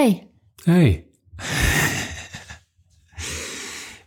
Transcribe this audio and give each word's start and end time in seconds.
Hey. 0.00 0.30
Hey. 0.64 1.06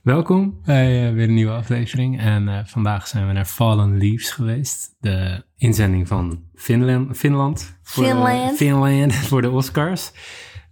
Welkom 0.02 0.60
bij 0.66 1.08
uh, 1.08 1.14
weer 1.14 1.28
een 1.28 1.34
nieuwe 1.34 1.52
aflevering. 1.52 2.20
En 2.20 2.48
uh, 2.48 2.60
vandaag 2.66 3.08
zijn 3.08 3.28
we 3.28 3.34
naar 3.34 3.46
Fallen 3.46 3.98
Leaves 3.98 4.32
geweest. 4.32 4.96
De 5.00 5.46
inzending 5.58 6.08
van 6.08 6.44
Finland. 6.56 7.18
Finland. 7.18 7.78
Voor, 7.84 8.04
Finland. 8.04 8.58
Finland 8.58 9.16
voor 9.30 9.42
de 9.42 9.50
Oscars. 9.50 10.12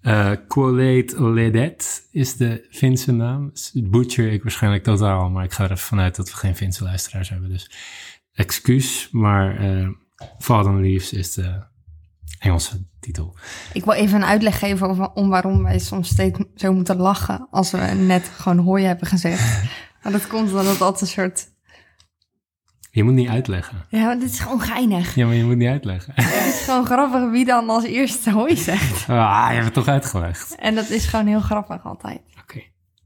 Uh, 0.01 0.31
Colette 0.47 1.23
Ledet 1.23 2.07
is 2.11 2.35
de 2.35 2.67
Finse 2.69 3.11
naam. 3.11 3.51
Butcher 3.73 4.31
ik 4.31 4.43
waarschijnlijk 4.43 4.83
totaal, 4.83 5.29
maar 5.29 5.43
ik 5.43 5.53
ga 5.53 5.69
er 5.69 5.77
vanuit 5.77 6.15
dat 6.15 6.31
we 6.31 6.37
geen 6.37 6.55
Finse 6.55 6.83
luisteraars 6.83 7.29
hebben. 7.29 7.49
Dus 7.49 7.71
excuus, 8.33 9.09
maar 9.11 9.63
uh, 9.63 9.89
Fallen 10.39 10.81
Leaves 10.81 11.13
is 11.13 11.33
de 11.33 11.69
Engelse 12.39 12.85
titel. 12.99 13.35
Ik 13.73 13.83
wil 13.85 13.93
even 13.93 14.15
een 14.21 14.25
uitleg 14.27 14.59
geven 14.59 14.87
over, 14.89 15.11
om 15.11 15.29
waarom 15.29 15.63
wij 15.63 15.79
soms 15.79 16.09
steeds 16.09 16.39
zo 16.55 16.73
moeten 16.73 16.97
lachen 16.97 17.47
als 17.51 17.71
we 17.71 17.77
net 17.77 18.31
gewoon 18.35 18.57
hooi 18.59 18.85
hebben 18.85 19.07
gezegd. 19.07 19.59
Maar 20.03 20.11
dat 20.11 20.27
komt 20.27 20.49
omdat 20.49 20.65
het 20.65 20.81
altijd 20.81 21.01
een 21.01 21.07
soort... 21.07 21.47
Je 22.91 23.03
moet 23.03 23.13
niet 23.13 23.29
uitleggen. 23.29 23.85
Ja, 23.89 24.03
maar 24.05 24.19
dit 24.19 24.31
is 24.31 24.39
gewoon 24.39 24.61
geinig. 24.61 25.15
Ja, 25.15 25.25
maar 25.25 25.35
je 25.35 25.43
moet 25.43 25.57
niet 25.57 25.67
uitleggen. 25.67 26.13
Het 26.15 26.53
is 26.53 26.61
gewoon 26.65 26.85
grappig 26.85 27.29
wie 27.29 27.45
dan 27.45 27.69
als 27.69 27.83
eerste 27.83 28.31
hooi 28.31 28.57
zegt. 28.57 29.07
Ah, 29.09 29.45
je 29.47 29.53
hebt 29.53 29.65
het 29.65 29.73
toch 29.73 29.87
uitgelegd. 29.87 30.55
En 30.55 30.75
dat 30.75 30.89
is 30.89 31.05
gewoon 31.05 31.27
heel 31.27 31.39
grappig 31.39 31.85
altijd. 31.85 32.21
Oké. 32.41 32.61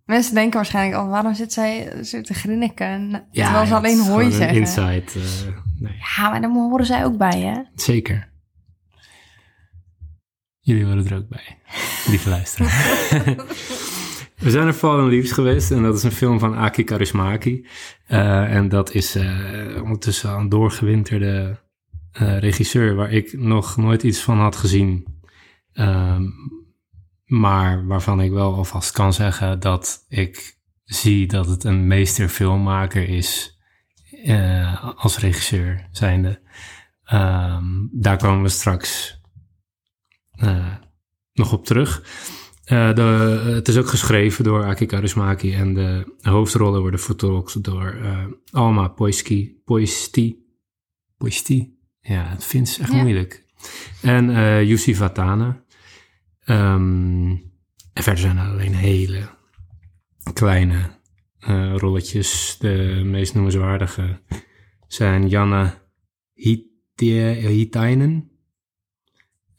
Mensen 0.06 0.34
denken 0.34 0.56
waarschijnlijk 0.56 0.98
al, 1.02 1.08
waarom 1.08 1.34
zit 1.34 1.54
zij 1.54 2.04
zo 2.04 2.22
te 2.22 2.34
grinniken? 2.34 3.10
Ja, 3.32 3.44
terwijl 3.44 3.66
ze 3.66 3.72
ja, 3.72 3.78
alleen 3.78 3.98
het 3.98 4.06
is 4.06 4.12
hooi 4.12 4.32
zeggen. 4.32 4.58
Insight. 4.58 5.16
eh, 5.16 5.22
nee. 5.80 5.94
Ja, 6.18 6.30
maar 6.30 6.42
dan 6.42 6.52
horen 6.52 6.86
zij 6.86 7.06
ook 7.06 7.18
bij, 7.18 7.40
hè? 7.42 7.62
Zeker. 7.76 8.34
Jullie 10.66 10.86
horen 10.86 11.08
er 11.08 11.18
ook 11.18 11.28
bij, 11.28 11.58
lieve 12.08 12.30
luisteraar. 12.30 12.70
We 14.36 14.50
zijn 14.50 14.64
naar 14.64 14.74
Fallen 14.74 15.10
Leaves 15.10 15.32
geweest 15.32 15.72
en 15.72 15.84
dat 15.84 15.96
is 15.96 16.04
een 16.04 16.12
film 16.12 16.40
van 16.40 16.56
Aki 16.56 16.84
Kaurismäki. 16.84 17.68
Eh, 18.06 18.56
en 18.56 18.70
dat 18.70 18.94
is 18.94 19.16
eh, 19.16 19.82
ondertussen 19.84 20.30
een 20.30 20.50
doorgewinterde 20.50 21.60
eh, 22.12 22.40
regisseur 22.40 22.96
waar 22.96 23.12
ik 23.12 23.34
nog 23.38 23.78
nooit 23.78 24.04
iets 24.04 24.22
van 24.22 24.40
had 24.40 24.56
gezien. 24.56 25.06
Ehm, 25.74 26.24
maar 27.26 27.86
waarvan 27.86 28.22
ik 28.22 28.32
wel 28.32 28.54
alvast 28.54 28.92
kan 28.92 29.14
zeggen 29.14 29.60
dat 29.60 30.06
ik 30.10 30.58
zie 30.84 31.28
dat 31.28 31.48
het 31.48 31.64
een 31.64 31.88
meesterfilmmaker 31.88 33.10
is 33.10 33.60
als 34.96 35.20
regisseur 35.20 35.88
zijnde. 35.92 36.42
Ehm, 37.04 37.66
daar 37.92 38.18
komen 38.18 38.42
we 38.42 38.50
straks 38.50 39.20
nog 41.34 41.54
op 41.54 41.66
terug. 41.66 42.04
Eh, 42.66 42.94
de, 42.94 43.02
het 43.56 43.68
is 43.68 43.78
ook 43.78 43.88
geschreven 43.88 44.44
door 44.44 44.64
Aki 44.66 44.86
Kaurismäki 44.86 45.54
en 45.54 45.74
de 45.74 46.16
hoofdrollen 46.22 46.82
worden 46.82 47.00
vertolkt 47.00 47.64
door 47.64 47.86
eh, 48.04 48.26
Alma 48.52 48.88
Poiski, 48.88 49.62
Poisti. 49.66 50.44
Poisti? 51.18 51.78
Ja, 52.02 52.28
het 52.30 52.44
vindt 52.44 52.70
is 52.70 52.78
echt 52.80 52.92
Ja. 52.92 53.02
moeilijk. 53.02 53.46
En 54.02 54.30
eh 54.30 54.64
Jussi 54.64 54.96
Vatana. 54.96 55.64
Ehm, 56.46 57.30
en 57.94 58.04
verder 58.04 58.22
zijn 58.22 58.38
er 58.38 58.50
alleen 58.52 58.74
hele 58.76 59.30
kleine 60.34 60.94
eh, 61.40 61.76
rolletjes. 61.76 62.56
De 62.60 63.02
meest 63.06 63.34
noemenswaardige 63.34 64.22
zijn 64.88 65.28
Janne 65.28 65.74
Hitainen 66.96 68.30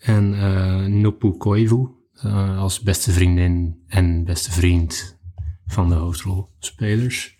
en 0.07 0.35
eh 0.35 0.87
Nopu 0.87 1.31
Koivu 1.31 1.89
eh, 2.12 2.59
als 2.59 2.81
beste 2.81 3.12
vriendin 3.12 3.83
en 3.87 4.25
beste 4.25 4.53
vriend 4.53 5.19
van 5.67 5.89
de 5.89 5.95
hoofdrolspelers. 5.95 7.39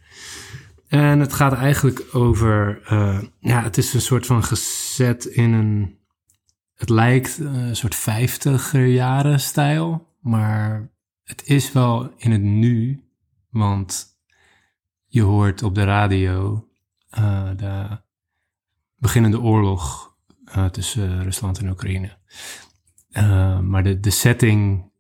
En 0.89 1.21
het 1.21 1.33
gaat 1.33 1.53
eigenlijk 1.53 2.05
over, 2.13 2.83
eh, 2.85 3.23
ja, 3.41 3.63
het 3.63 3.79
is 3.79 3.95
een 3.95 4.01
soort 4.01 4.27
van 4.27 4.45
gezet 4.45 5.25
in 5.25 5.53
een, 5.53 5.99
het 6.75 6.89
lijkt 6.89 7.39
een 7.39 7.77
soort 7.77 7.95
vijftiger 7.95 8.87
jaren 8.87 9.41
stijl, 9.41 10.15
maar 10.21 10.91
het 11.23 11.43
is 11.47 11.73
wel 11.73 12.13
in 12.17 12.31
het 12.31 12.43
nu, 12.43 13.05
want 13.51 14.07
je 15.07 15.23
hoort 15.23 15.63
op 15.63 15.75
de 15.75 15.85
radio 15.85 16.69
de 17.57 18.01
beginnende 18.97 19.41
oorlog 19.41 20.15
tussen 20.71 21.23
Rusland 21.23 21.59
en 21.59 21.69
Oekraïne. 21.69 22.19
Uh, 23.11 23.61
maar 23.61 23.83
de, 23.83 24.01
de 24.01 24.11
setting 24.11 24.91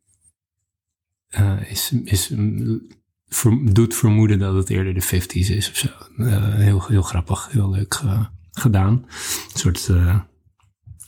uh, 1.38 1.70
is, 1.70 1.92
is, 2.04 2.28
mm, 2.28 2.86
ver- 3.28 3.72
doet 3.74 3.94
vermoeden 3.94 4.38
dat 4.38 4.54
het 4.54 4.70
eerder 4.70 4.94
de 4.94 5.02
50s 5.04 5.50
is 5.54 5.70
of 5.70 5.76
zo. 5.76 5.88
Uh, 6.16 6.54
heel, 6.54 6.86
heel 6.86 7.02
grappig, 7.02 7.48
heel 7.52 7.70
leuk 7.70 7.94
ge- 7.94 8.26
gedaan. 8.50 8.92
Een 8.92 9.58
soort 9.58 9.90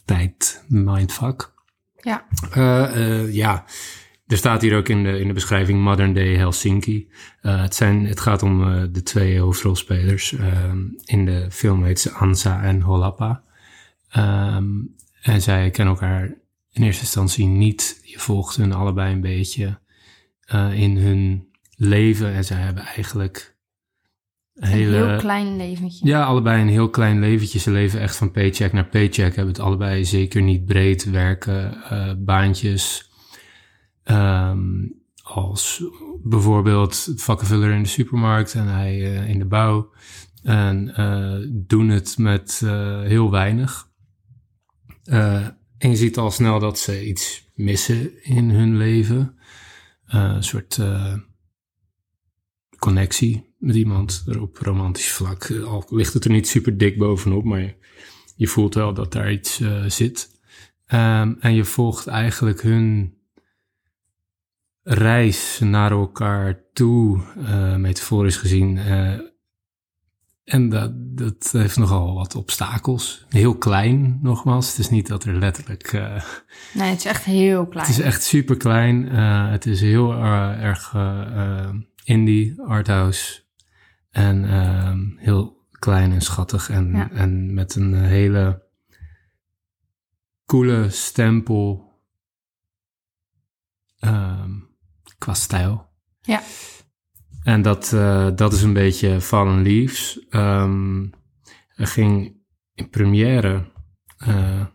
tijd 0.04 0.64
mindfuck. 0.68 1.52
Ja. 2.00 2.26
Ja, 3.30 3.64
er 4.26 4.36
staat 4.36 4.62
hier 4.62 4.76
ook 4.76 4.88
in 4.88 5.02
de, 5.02 5.18
in 5.20 5.26
de 5.26 5.32
beschrijving 5.32 5.82
Modern 5.82 6.12
Day 6.12 6.36
Helsinki. 6.36 7.08
Uh, 7.42 7.60
het, 7.60 7.74
zijn, 7.74 8.06
het 8.06 8.20
gaat 8.20 8.42
om 8.42 8.62
uh, 8.68 8.82
de 8.90 9.02
twee 9.02 9.38
hoofdrolspelers. 9.40 10.32
Um, 10.32 10.96
in 11.04 11.24
de 11.24 11.50
film 11.50 11.84
heet 11.84 12.00
ze 12.00 12.12
Ansa 12.12 12.62
en 12.62 12.80
Holappa. 12.80 13.42
Um, 14.16 14.94
en 15.22 15.42
zij 15.42 15.70
kennen 15.70 15.94
elkaar 15.94 16.22
in 16.70 16.82
eerste 16.82 17.02
instantie 17.02 17.46
niet. 17.46 18.00
Je 18.02 18.18
volgt 18.18 18.56
hun 18.56 18.72
allebei 18.72 19.12
een 19.12 19.20
beetje 19.20 19.78
uh, 20.54 20.80
in 20.80 20.96
hun 20.96 21.48
leven. 21.76 22.32
En 22.32 22.44
zij 22.44 22.60
hebben 22.60 22.84
eigenlijk 22.84 23.56
een 24.54 24.68
hele... 24.68 24.96
Heel 24.96 25.18
klein 25.18 25.56
leventje. 25.56 26.06
Ja, 26.06 26.24
allebei 26.24 26.62
een 26.62 26.68
heel 26.68 26.90
klein 26.90 27.20
leventje. 27.20 27.58
Ze 27.58 27.70
leven 27.70 28.00
echt 28.00 28.16
van 28.16 28.30
paycheck 28.30 28.72
naar 28.72 28.88
paycheck. 28.88 29.34
Hebben 29.36 29.54
het 29.54 29.62
allebei 29.62 30.04
zeker 30.04 30.42
niet 30.42 30.64
breed 30.64 31.04
werken. 31.04 31.74
Uh, 31.92 32.12
baantjes. 32.18 33.10
Um, 34.04 34.96
als 35.22 35.82
bijvoorbeeld 36.22 37.12
vakkenvuller 37.16 37.70
in 37.70 37.82
de 37.82 37.88
supermarkt 37.88 38.54
en 38.54 38.66
hij 38.66 38.98
uh, 38.98 39.28
in 39.28 39.38
de 39.38 39.44
bouw. 39.44 39.90
En 40.42 40.94
uh, 40.98 41.48
doen 41.50 41.88
het 41.88 42.18
met 42.18 42.62
heel 43.02 43.30
weinig. 43.30 43.87
Uh, 45.08 45.46
en 45.78 45.90
je 45.90 45.96
ziet 45.96 46.18
al 46.18 46.30
snel 46.30 46.58
dat 46.58 46.78
ze 46.78 47.06
iets 47.06 47.50
missen 47.54 48.24
in 48.24 48.50
hun 48.50 48.76
leven. 48.76 49.38
Uh, 50.14 50.32
een 50.34 50.44
soort 50.44 50.76
uh, 50.76 51.14
connectie 52.78 53.54
met 53.58 53.76
iemand 53.76 54.24
op 54.40 54.56
romantisch 54.56 55.12
vlak. 55.12 55.50
Al 55.50 55.84
ligt 55.88 56.14
het 56.14 56.24
er 56.24 56.30
niet 56.30 56.48
super 56.48 56.78
dik 56.78 56.98
bovenop, 56.98 57.44
maar 57.44 57.74
je, 58.36 58.46
voelt 58.46 58.74
wel 58.74 58.94
dat 58.94 59.12
daar 59.12 59.32
iets 59.32 59.60
zit. 59.86 60.30
Um, 60.86 61.36
en 61.40 61.54
je 61.54 61.64
volgt 61.64 62.06
eigenlijk 62.06 62.62
hun 62.62 63.14
reis 64.82 65.58
naar 65.62 65.90
elkaar 65.90 66.62
toe, 66.72 67.22
uh, 67.38 67.76
metaforisch 67.76 68.36
gezien. 68.36 68.78
En 70.48 70.68
dat, 70.68 70.92
dat 70.94 71.50
heeft 71.52 71.76
nogal 71.76 72.14
wat 72.14 72.34
obstakels. 72.34 73.24
Heel 73.28 73.56
klein, 73.56 74.18
nogmaals. 74.22 74.68
Het 74.68 74.78
is 74.78 74.90
niet 74.90 75.06
dat 75.06 75.24
er 75.24 75.38
letterlijk... 75.38 75.92
Uh, 75.92 76.22
nee, 76.74 76.90
het 76.90 76.98
is 76.98 77.04
echt 77.04 77.24
heel 77.24 77.66
klein. 77.66 77.86
Het 77.86 77.98
is 77.98 78.04
echt 78.04 78.22
super 78.22 78.56
klein. 78.56 79.06
Uh, 79.14 79.50
het 79.50 79.66
is 79.66 79.80
heel 79.80 80.12
uh, 80.12 80.62
erg 80.62 80.94
indie, 82.04 82.62
arthouse. 82.62 83.42
En 84.10 84.44
heel 85.18 85.66
klein 85.78 86.12
en 86.12 86.20
schattig. 86.20 86.70
En, 86.70 86.92
ja. 86.92 87.10
en 87.10 87.54
met 87.54 87.74
een 87.74 87.94
hele 87.94 88.66
coole 90.46 90.90
stempel 90.90 91.92
um, 94.00 94.76
qua 95.18 95.34
stijl. 95.34 95.88
Ja. 96.20 96.42
En 97.48 97.62
dat, 97.62 97.92
uh, 97.94 98.28
dat 98.34 98.52
is 98.52 98.62
een 98.62 98.72
beetje 98.72 99.20
Fallen 99.20 99.62
Leaves. 99.62 100.26
Um, 100.30 101.10
er 101.74 101.86
ging 101.86 102.36
in 102.74 102.90
première 102.90 103.72
uh, 104.28 104.66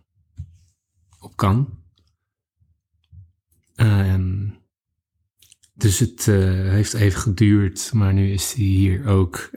op 1.20 1.36
Cannes. 1.36 1.68
Um, 3.76 4.58
dus 5.74 6.00
het 6.00 6.28
uh, 6.28 6.70
heeft 6.70 6.94
even 6.94 7.20
geduurd, 7.20 7.92
maar 7.94 8.14
nu 8.14 8.32
is 8.32 8.54
hij 8.54 8.66
hier 8.66 9.08
ook. 9.08 9.50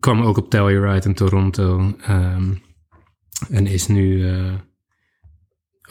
kwam 0.00 0.20
ook 0.20 0.36
op 0.36 0.50
Telluride 0.50 1.08
in 1.08 1.14
Toronto. 1.14 1.96
Um, 2.08 2.62
en 3.48 3.66
is 3.66 3.86
nu 3.86 4.32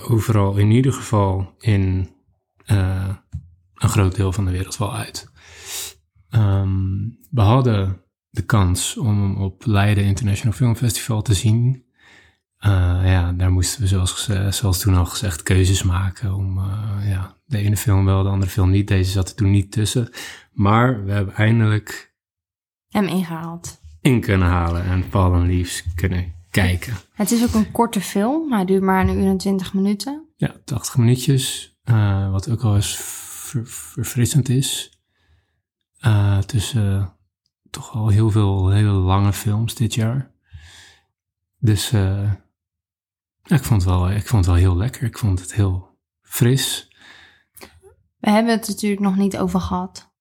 overal 0.07 0.57
in 0.57 0.71
ieder 0.71 0.93
geval 0.93 1.55
in 1.59 2.09
een 3.79 3.89
groot 3.89 4.15
deel 4.15 4.31
van 4.31 4.45
de 4.45 4.51
wereld 4.51 4.77
wel 4.77 4.95
uit. 4.95 5.31
Um, 6.29 7.17
we 7.31 7.41
hadden 7.41 8.01
de 8.29 8.41
kans 8.41 8.97
om 8.97 9.21
hem 9.21 9.37
op 9.37 9.65
Leiden 9.65 10.03
International 10.03 10.53
Film 10.53 10.75
Festival 10.75 11.21
te 11.21 11.33
zien. 11.33 11.87
Uh, 12.65 12.71
ja, 13.03 13.31
daar 13.31 13.51
moesten 13.51 13.81
we 13.81 13.87
zoals, 13.87 14.29
zoals 14.49 14.79
toen 14.79 14.95
al 14.95 15.05
gezegd 15.05 15.43
keuzes 15.43 15.83
maken 15.83 16.33
om 16.33 16.57
uh, 16.57 17.09
ja, 17.09 17.35
de 17.45 17.57
ene 17.57 17.77
film 17.77 18.05
wel, 18.05 18.23
de 18.23 18.29
andere 18.29 18.51
film 18.51 18.69
niet. 18.69 18.87
Deze 18.87 19.11
zat 19.11 19.29
er 19.29 19.35
toen 19.35 19.51
niet 19.51 19.71
tussen. 19.71 20.09
Maar 20.51 21.05
we 21.05 21.11
hebben 21.11 21.33
eindelijk 21.33 22.13
hem 22.89 23.07
ingehaald. 23.07 23.79
In 24.01 24.21
kunnen 24.21 24.47
halen 24.47 24.83
en 24.83 25.09
Paul 25.09 25.45
Leaves 25.45 25.83
kunnen 25.95 26.33
kijken. 26.49 26.93
Het 27.13 27.31
is 27.31 27.43
ook 27.43 27.53
een 27.53 27.71
korte 27.71 28.01
film, 28.01 28.51
hij 28.51 28.65
duurt 28.65 28.83
maar 28.83 29.07
een 29.07 29.17
uur 29.17 29.29
en 29.29 29.37
twintig 29.37 29.73
minuten. 29.73 30.27
Ja, 30.35 30.55
80 30.65 30.97
minuutjes. 30.97 31.77
Uh, 31.83 32.31
wat 32.31 32.49
ook 32.49 32.61
al 32.61 32.75
eens 32.75 32.95
ver, 33.49 33.67
verfrissend 33.67 34.49
is. 34.49 34.99
tussen 36.45 37.13
toch 37.69 37.93
al 37.93 38.07
heel 38.07 38.31
veel 38.31 38.69
hele 38.69 38.91
lange 38.91 39.33
films 39.33 39.75
dit 39.75 39.93
jaar. 39.93 40.31
Dus 41.59 41.91
ik, 43.43 43.63
vond 43.63 43.81
het 43.81 43.91
wel, 43.91 44.11
ik 44.11 44.27
vond 44.27 44.45
het 44.45 44.53
wel 44.53 44.63
heel 44.63 44.77
lekker. 44.77 45.03
Ik 45.03 45.17
vond 45.17 45.39
het 45.39 45.53
heel 45.53 45.97
fris. 46.21 46.87
We 48.19 48.29
hebben 48.29 48.51
het 48.51 48.67
natuurlijk 48.67 49.01
nog 49.01 49.15
niet 49.15 49.37
over 49.37 49.59
gehad. 49.59 50.11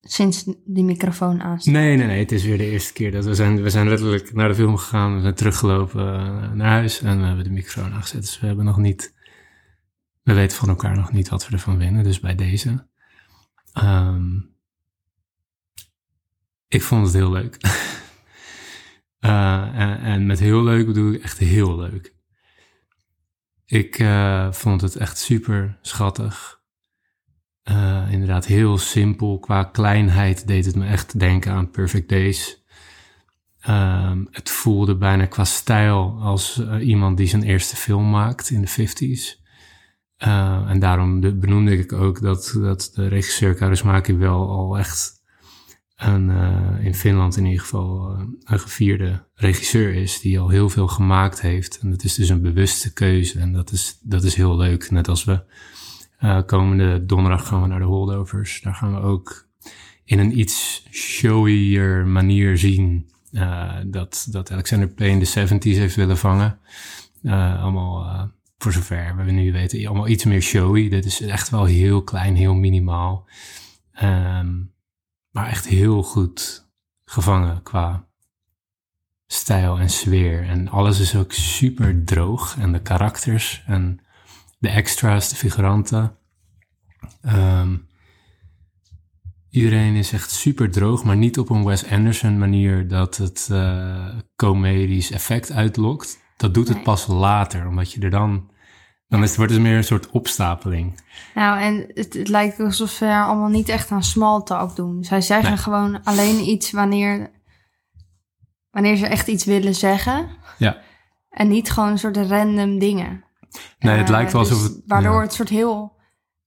Sinds 0.00 0.44
die 0.64 0.84
microfoon 0.84 1.42
aanstaat. 1.42 1.74
Nee, 1.74 1.96
nee, 1.96 2.06
nee. 2.06 2.18
Het 2.18 2.32
is 2.32 2.44
weer 2.44 2.58
de 2.58 2.70
eerste 2.70 2.92
keer 2.92 3.12
dat 3.12 3.24
we 3.24 3.34
zijn. 3.34 3.62
We 3.62 3.70
zijn 3.70 3.88
letterlijk 3.88 4.32
naar 4.32 4.48
de 4.48 4.54
film 4.54 4.76
gegaan. 4.76 5.14
We 5.14 5.20
zijn 5.20 5.34
teruggelopen 5.34 6.14
eh, 6.14 6.52
naar 6.52 6.70
huis. 6.70 7.00
En 7.00 7.20
we 7.20 7.26
hebben 7.26 7.44
de 7.44 7.50
microfoon 7.50 7.92
aangezet. 7.92 8.20
Dus 8.20 8.40
we 8.40 8.46
hebben 8.46 8.64
nog 8.64 8.76
niet. 8.76 9.14
We 10.22 10.32
weten 10.32 10.56
van 10.56 10.68
elkaar 10.68 10.96
nog 10.96 11.12
niet 11.12 11.28
wat 11.28 11.46
we 11.46 11.52
ervan 11.52 11.78
winnen. 11.78 12.04
Dus 12.04 12.20
bij 12.20 12.34
deze. 12.34 12.86
Um, 13.82 14.56
ik 16.68 16.82
vond 16.82 17.06
het 17.06 17.14
heel 17.14 17.30
leuk. 17.30 17.56
Uh, 19.24 20.04
en, 20.04 20.26
met 20.26 20.38
heel 20.38 20.62
leuk 20.62 20.86
bedoel 20.86 21.12
ik 21.12 21.22
echt 21.22 21.38
heel 21.38 21.76
leuk. 21.76 22.14
Ik 23.66 23.98
uh, 23.98 24.52
vond 24.52 24.80
het 24.80 24.96
echt 24.96 25.18
super 25.18 25.78
schattig. 25.82 26.60
Uh, 27.70 28.06
inderdaad, 28.10 28.46
heel 28.46 28.78
simpel. 28.78 29.38
Qua 29.38 29.64
kleinheid 29.64 30.46
deed 30.46 30.64
het 30.64 30.74
me 30.76 30.86
echt 30.86 31.18
denken 31.18 31.52
aan 31.52 31.70
Perfect 31.70 32.08
Days. 32.08 32.64
Um, 33.68 34.28
het 34.30 34.50
voelde 34.50 34.96
bijna 34.96 35.26
qua 35.26 35.44
stijl 35.44 36.18
als 36.20 36.62
iemand 36.80 37.16
die 37.16 37.26
zijn 37.26 37.42
eerste 37.42 37.76
film 37.76 38.10
maakt 38.10 38.50
in 38.50 38.60
de 38.60 38.70
50s. 38.70 39.41
En 40.68 40.78
daarom 40.78 41.20
benoemde 41.20 41.78
ik 41.78 41.92
ook 41.92 42.20
dat, 42.20 42.56
dat 42.60 42.90
de 42.94 43.08
regisseur 43.08 43.54
Kaurismäki 43.54 44.16
wel 44.16 44.48
al 44.48 44.78
echt 44.78 45.22
een, 46.04 46.28
uh, 46.28 46.84
in 46.84 46.94
Finland 46.94 47.36
in 47.36 47.44
ieder 47.44 47.60
geval 47.60 48.16
uh, 48.16 48.24
een 48.44 48.60
gevierde 48.60 49.24
regisseur 49.34 49.94
is 49.94 50.20
die 50.20 50.40
al 50.40 50.48
heel 50.48 50.68
veel 50.68 50.88
gemaakt 50.88 51.40
heeft. 51.40 51.78
En 51.78 51.90
dat 51.90 52.04
is 52.04 52.14
dus 52.14 52.28
een 52.28 52.42
bewuste 52.42 52.92
keuze 52.92 53.38
en 53.38 53.52
dat 53.52 53.72
is, 53.72 53.98
dat 54.02 54.24
is 54.24 54.34
heel 54.34 54.56
leuk. 54.56 54.90
Net 54.90 55.08
als 55.08 55.24
we 55.24 55.40
komende 56.46 57.06
donderdag 57.06 57.46
gaan 57.46 57.62
we 57.62 57.68
naar 57.68 57.78
de 57.78 57.84
Holdovers. 57.84 58.60
Daar 58.60 58.74
gaan 58.74 58.94
we 58.94 59.00
ook 59.00 59.48
in 60.04 60.18
een 60.18 60.38
iets 60.38 60.86
showier 60.90 62.06
manier 62.06 62.58
zien 62.58 63.10
dat, 63.86 64.26
dat 64.30 64.50
Alexander 64.50 64.88
Payne 64.88 65.18
de 65.18 65.48
70s 65.48 65.78
heeft 65.78 65.94
willen 65.94 66.18
vangen. 66.18 66.58
allemaal, 67.60 68.30
voor 68.62 68.72
zover 68.72 69.16
we 69.16 69.30
nu 69.30 69.52
weten, 69.52 69.86
allemaal 69.86 70.08
iets 70.08 70.24
meer 70.24 70.42
showy. 70.42 70.88
Dit 70.88 71.04
is 71.04 71.20
echt 71.20 71.48
wel 71.48 71.64
heel 71.64 72.02
klein, 72.02 72.36
heel 72.36 72.54
minimaal. 72.54 73.28
Um, 74.02 74.72
maar 75.30 75.46
echt 75.46 75.66
heel 75.66 76.02
goed 76.02 76.70
gevangen 77.04 77.62
qua 77.62 78.08
stijl 79.26 79.78
en 79.78 79.90
sfeer. 79.90 80.44
En 80.44 80.68
alles 80.68 81.00
is 81.00 81.16
ook 81.16 81.32
super 81.32 82.04
droog. 82.04 82.56
En 82.58 82.72
de 82.72 82.82
karakters 82.82 83.62
en 83.66 84.00
de 84.58 84.68
extra's, 84.68 85.28
de 85.28 85.36
figuranten. 85.36 86.16
Um, 87.22 87.86
iedereen 89.50 89.94
is 89.94 90.12
echt 90.12 90.30
super 90.30 90.70
droog, 90.70 91.04
maar 91.04 91.16
niet 91.16 91.38
op 91.38 91.50
een 91.50 91.64
Wes 91.64 91.90
Anderson 91.90 92.38
manier 92.38 92.88
dat 92.88 93.16
het 93.16 93.48
uh, 93.52 94.08
comedisch 94.36 95.10
effect 95.10 95.52
uitlokt. 95.52 96.18
Dat 96.36 96.54
doet 96.54 96.68
het 96.68 96.82
pas 96.82 97.06
later, 97.06 97.66
omdat 97.66 97.92
je 97.92 98.00
er 98.00 98.10
dan 98.10 98.50
dan 99.12 99.22
is 99.22 99.28
het, 99.28 99.36
wordt 99.36 99.52
het 99.52 99.62
meer 99.62 99.76
een 99.76 99.84
soort 99.84 100.10
opstapeling. 100.10 101.00
Nou, 101.34 101.60
en 101.60 101.90
het, 101.94 102.14
het 102.14 102.28
lijkt 102.28 102.60
alsof 102.60 102.90
ze 102.90 103.06
allemaal 103.06 103.48
niet 103.48 103.68
echt 103.68 103.90
aan 103.90 104.02
small 104.02 104.42
talk 104.42 104.76
doen. 104.76 105.04
Zij 105.04 105.20
zeggen 105.20 105.58
gewoon 105.58 106.04
alleen 106.04 106.48
iets 106.48 106.70
wanneer, 106.70 107.30
wanneer 108.70 108.96
ze 108.96 109.06
echt 109.06 109.28
iets 109.28 109.44
willen 109.44 109.74
zeggen. 109.74 110.28
Ja. 110.58 110.78
En 111.30 111.48
niet 111.48 111.70
gewoon 111.70 111.88
een 111.88 111.98
soort 111.98 112.16
random 112.16 112.78
dingen. 112.78 113.24
Nee, 113.78 113.98
het 113.98 114.08
lijkt 114.08 114.32
wel 114.32 114.42
uh, 114.42 114.50
alsof 114.50 114.62
het... 114.62 114.82
Waardoor 114.86 115.22
het 115.22 115.32
soort 115.32 115.48
heel 115.48 115.96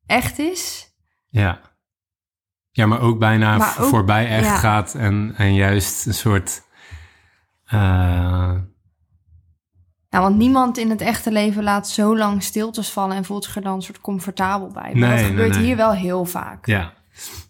echt 0.06 0.40
is. 0.40 0.94
Ja. 1.28 1.62
Ja, 2.72 2.86
maar 2.86 3.02
ook 3.02 3.20
bijna 3.20 3.58
maar 3.58 3.80
ook, 3.80 3.90
voorbij 3.90 4.28
echt 4.28 4.46
ja. 4.46 4.58
gaat 4.58 4.96
en, 4.96 5.34
en 5.38 5.54
juist 5.54 6.06
een 6.06 6.14
soort... 6.14 6.62
Uh, 7.74 8.54
ja, 10.16 10.22
want 10.22 10.38
niemand 10.38 10.78
in 10.78 10.90
het 10.90 11.02
echte 11.02 11.32
leven 11.32 11.64
laat 11.64 11.90
zo 11.90 12.18
lang 12.18 12.44
stiltes 12.44 12.90
vallen 12.90 13.16
en 13.16 13.26
voelt 13.26 13.44
zich 13.44 13.56
er 13.56 13.62
dan 13.62 13.76
een 13.76 13.82
soort 13.82 14.02
comfortabel 14.02 14.72
bij. 14.72 14.92
Maar 14.94 15.10
nee, 15.10 15.18
dat 15.18 15.28
gebeurt 15.28 15.50
nee, 15.50 15.58
nee. 15.58 15.68
hier 15.68 15.76
wel 15.76 15.94
heel 15.94 16.26
vaak. 16.26 16.66
Ja, 16.66 16.94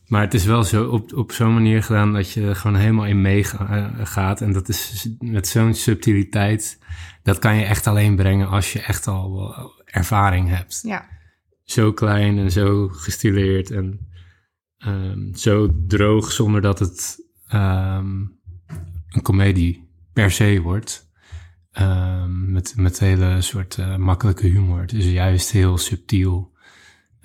maar 0.08 0.22
het 0.22 0.34
is 0.34 0.46
wel 0.46 0.64
zo 0.64 0.90
op, 0.90 1.14
op 1.14 1.32
zo'n 1.32 1.54
manier 1.54 1.84
gedaan 1.84 2.14
dat 2.14 2.32
je 2.32 2.56
gewoon 2.56 2.76
helemaal 2.76 3.06
in 3.06 3.22
meegaat. 3.22 4.42
En 4.42 4.54
dat 4.54 4.70
is 4.70 5.10
met 5.20 5.48
zo'n 5.48 5.74
subtiliteit, 5.74 6.80
dat 7.24 7.40
kan 7.40 7.56
je 7.56 7.66
echt 7.66 7.88
alleen 7.88 8.16
brengen 8.16 8.48
als 8.48 8.74
je 8.74 8.82
echt 8.82 9.08
al 9.08 9.56
ervaring 9.86 10.50
hebt. 10.50 10.80
Ja. 10.84 11.06
Zo 11.64 11.94
klein 11.94 12.38
en 12.38 12.52
zo 12.52 12.88
gestileerd 12.88 13.72
en 13.72 14.10
um, 14.88 15.36
zo 15.36 15.70
droog 15.88 16.32
zonder 16.32 16.62
dat 16.62 16.80
het 16.80 17.24
um, 17.54 18.40
een 19.10 19.22
komedie 19.22 19.90
per 20.14 20.32
se 20.32 20.62
wordt. 20.62 21.05
Um, 21.82 22.52
met, 22.52 22.74
met 22.78 23.00
hele 23.00 23.42
soort 23.42 23.78
uh, 23.78 23.96
makkelijke 23.96 24.48
humor. 24.48 24.82
Het 24.82 24.94
is 24.94 25.06
juist 25.06 25.52
heel 25.52 25.78
subtiel. 25.78 26.52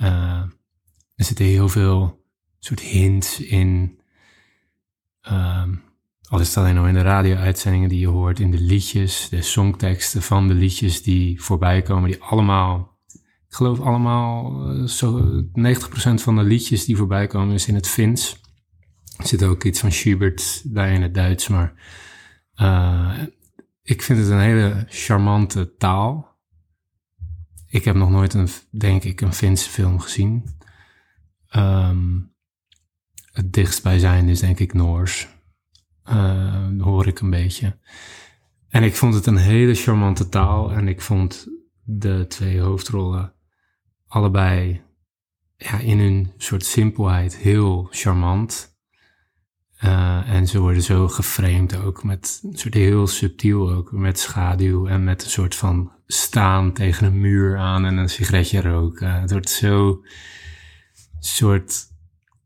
Uh, 0.01 0.43
er 1.15 1.25
zitten 1.25 1.45
heel 1.45 1.69
veel 1.69 2.25
soort 2.59 2.81
hints 2.81 3.41
in. 3.41 4.01
Um, 5.31 5.83
al 6.29 6.41
is 6.41 6.49
het 6.49 6.57
alleen 6.57 6.79
al 6.79 6.87
in 6.87 6.95
de 6.95 7.03
radio-uitzendingen 7.03 7.89
die 7.89 7.99
je 7.99 8.07
hoort, 8.07 8.41
in 8.41 8.51
de 8.51 8.61
liedjes, 8.61 9.29
de 9.29 9.43
songteksten 9.43 10.23
van 10.23 10.49
de 10.49 10.55
liedjes 10.55 11.03
die 11.03 11.43
voorbij 11.43 11.83
komen, 11.83 12.11
die 12.11 12.23
allemaal, 12.23 12.99
ik 13.49 13.55
geloof 13.55 13.81
allemaal, 13.81 14.67
uh, 14.77 14.87
zo 14.87 15.43
90% 15.43 16.23
van 16.23 16.37
de 16.37 16.43
liedjes 16.43 16.85
die 16.85 16.97
voorbij 16.97 17.27
komen 17.27 17.55
is 17.55 17.69
in 17.69 17.75
het 17.75 17.89
Fins. 17.89 18.41
Er 19.17 19.27
zit 19.27 19.43
ook 19.43 19.65
iets 19.65 19.81
van 19.81 19.93
Schubert 19.93 20.63
bij 20.65 20.95
in 20.95 21.03
het 21.03 21.15
Duits, 21.15 21.49
maar 21.49 21.73
ik 23.91 24.03
vind 24.03 24.19
het 24.19 24.29
een 24.29 24.41
hele 24.41 24.85
charmante 24.89 25.77
taal. 25.77 26.39
Ik 27.67 27.85
heb 27.85 27.95
nog 27.95 28.11
nooit 28.11 28.35
een, 28.35 28.49
denk 28.71 29.05
ik, 29.05 29.21
een 29.21 29.33
Finse 29.33 29.71
film 29.71 30.01
gezien. 30.01 30.59
Um, 31.57 32.35
het 33.33 33.53
dichtstbijzijn 33.53 34.29
is 34.29 34.41
denk 34.41 34.59
ik 34.59 34.73
Noors. 34.73 35.29
Uh, 36.05 36.67
hoor 36.79 37.07
ik 37.07 37.21
een 37.21 37.31
beetje. 37.31 37.79
En 38.69 38.83
ik 38.83 38.95
vond 38.95 39.15
het 39.15 39.27
een 39.27 39.37
hele 39.37 39.75
charmante 39.75 40.29
taal. 40.29 40.73
En 40.73 40.89
ik 40.89 41.01
vond 41.01 41.49
de 41.83 42.25
twee 42.29 42.61
hoofdrollen 42.61 43.33
allebei 44.07 44.83
ja, 45.57 45.79
in 45.79 45.99
hun 45.99 46.33
soort 46.37 46.65
simpelheid 46.65 47.37
heel 47.37 47.89
charmant. 47.91 48.70
Uh, 49.85 50.29
en 50.29 50.47
ze 50.47 50.59
worden 50.59 50.83
zo 50.83 51.09
geframed 51.09 51.77
ook 51.77 52.05
met 52.05 52.41
een 52.43 52.59
soort 52.59 52.75
heel 52.75 53.07
subtiel 53.07 53.71
ook, 53.71 53.93
met 53.93 54.19
schaduw 54.19 54.87
en 54.87 55.05
met 55.05 55.25
een 55.25 55.31
soort 55.31 55.55
van 55.55 55.93
staan 56.07 56.73
tegen 56.73 57.07
een 57.07 57.21
muur 57.21 57.59
aan 57.59 57.85
en 57.85 57.97
een 57.97 58.09
sigaretje 58.09 58.61
roken. 58.61 59.21
het 59.21 59.31
wordt 59.31 59.51
zo 59.51 60.05
soort 61.19 61.87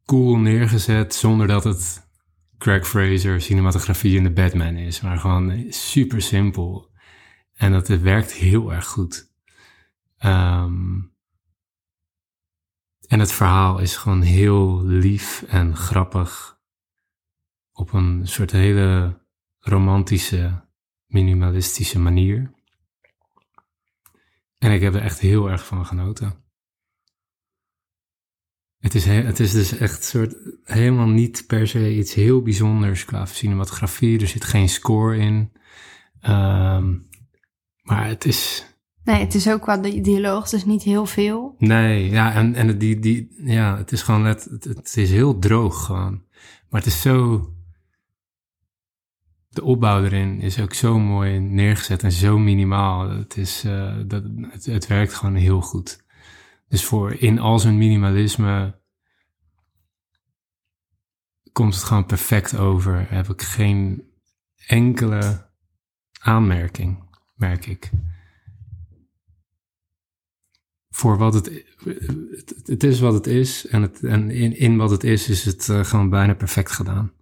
cool 0.04 0.36
neergezet 0.36 1.14
zonder 1.14 1.46
dat 1.46 1.64
het 1.64 2.08
Craig 2.58 2.88
Fraser 2.88 3.40
cinematografie 3.40 4.16
in 4.16 4.22
de 4.22 4.32
Batman 4.32 4.76
is, 4.76 5.00
maar 5.00 5.18
gewoon 5.18 5.66
super 5.68 6.22
simpel. 6.22 6.90
En 7.54 7.72
dat 7.72 7.88
het 7.88 8.02
werkt 8.02 8.32
heel 8.32 8.72
erg 8.72 8.86
goed. 8.86 9.32
Um, 10.24 11.12
en 13.06 13.20
het 13.20 13.32
verhaal 13.32 13.78
is 13.78 13.96
gewoon 13.96 14.22
heel 14.22 14.84
lief 14.84 15.44
en 15.48 15.76
grappig 15.76 16.53
op 17.76 17.92
een 17.92 18.28
soort 18.28 18.50
hele 18.50 19.20
romantische, 19.58 20.64
minimalistische 21.06 21.98
manier. 21.98 22.52
En 24.58 24.72
ik 24.72 24.80
heb 24.80 24.94
er 24.94 25.02
echt 25.02 25.18
heel 25.20 25.50
erg 25.50 25.66
van 25.66 25.86
genoten. 25.86 26.42
Het 28.78 28.94
is, 28.94 29.04
het 29.04 29.40
is 29.40 29.52
dus 29.52 29.76
echt 29.76 30.04
soort 30.04 30.34
helemaal 30.62 31.06
niet 31.06 31.44
per 31.46 31.68
se 31.68 31.96
iets 31.96 32.14
heel 32.14 32.42
bijzonders 32.42 33.04
qua 33.04 33.26
cinematografie. 33.26 34.20
Er 34.20 34.28
zit 34.28 34.44
geen 34.44 34.68
score 34.68 35.16
in. 35.16 35.52
Um, 36.28 37.08
Maar 37.82 38.06
het 38.06 38.24
is... 38.24 38.66
Nee, 39.04 39.20
het 39.20 39.34
is 39.34 39.48
ook 39.48 39.60
qua 39.60 39.76
di- 39.76 40.00
dialoog, 40.00 40.48
dus 40.48 40.64
niet 40.64 40.82
heel 40.82 41.06
veel. 41.06 41.54
Nee, 41.58 42.10
ja, 42.10 42.32
en, 42.32 42.54
en 42.54 42.78
die, 42.78 42.98
die, 42.98 43.34
ja, 43.36 43.76
het 43.76 43.92
is 43.92 44.02
gewoon 44.02 44.22
net, 44.22 44.44
het, 44.44 44.64
het 44.64 44.96
is 44.96 45.10
heel 45.10 45.38
droog 45.38 45.84
gewoon. 45.84 46.24
Maar 46.68 46.80
het 46.80 46.86
is 46.92 47.00
zo, 47.00 47.48
de 49.54 49.62
opbouw 49.64 50.04
erin 50.04 50.40
is 50.40 50.60
ook 50.60 50.74
zo 50.74 50.98
mooi 50.98 51.38
neergezet 51.38 52.02
en 52.02 52.12
zo 52.12 52.38
minimaal. 52.38 53.08
Het 53.10 53.36
is, 53.36 53.64
eh, 53.64 53.96
dat, 54.06 54.22
het, 54.40 54.66
het 54.66 54.86
werkt 54.86 55.14
gewoon 55.14 55.34
heel 55.34 55.60
goed. 55.60 56.04
Dus 56.68 56.84
voor 56.84 57.12
in 57.12 57.38
al 57.38 57.58
zijn 57.58 57.78
minimalisme 57.78 58.80
komt 61.52 61.74
het 61.74 61.84
gewoon 61.84 62.06
perfect 62.06 62.56
over. 62.56 63.06
Heb 63.08 63.28
ik 63.28 63.42
geen 63.42 64.10
enkele 64.66 65.50
aanmerking, 66.20 67.08
merk 67.34 67.66
ik 67.66 67.90
voor 70.94 71.18
wat 71.18 71.34
het, 71.34 71.64
het, 72.64 72.82
is 72.82 73.00
wat 73.00 73.12
het 73.12 73.26
is. 73.26 73.66
En, 73.66 73.82
het, 73.82 74.02
en 74.02 74.30
in, 74.30 74.56
in 74.56 74.76
wat 74.76 74.90
het 74.90 75.04
is, 75.04 75.28
is 75.28 75.44
het 75.44 75.68
eh, 75.68 75.84
gewoon 75.84 76.10
bijna 76.10 76.34
perfect 76.34 76.72
gedaan. 76.72 77.12